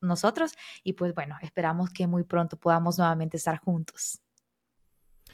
nosotros, 0.00 0.52
y 0.82 0.94
pues 0.94 1.14
bueno, 1.14 1.36
esperamos 1.42 1.90
que 1.90 2.06
muy 2.06 2.24
pronto 2.24 2.56
podamos 2.56 2.98
nuevamente 2.98 3.36
estar 3.36 3.58
juntos. 3.58 4.20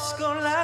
It's 0.00 0.12
gonna. 0.12 0.57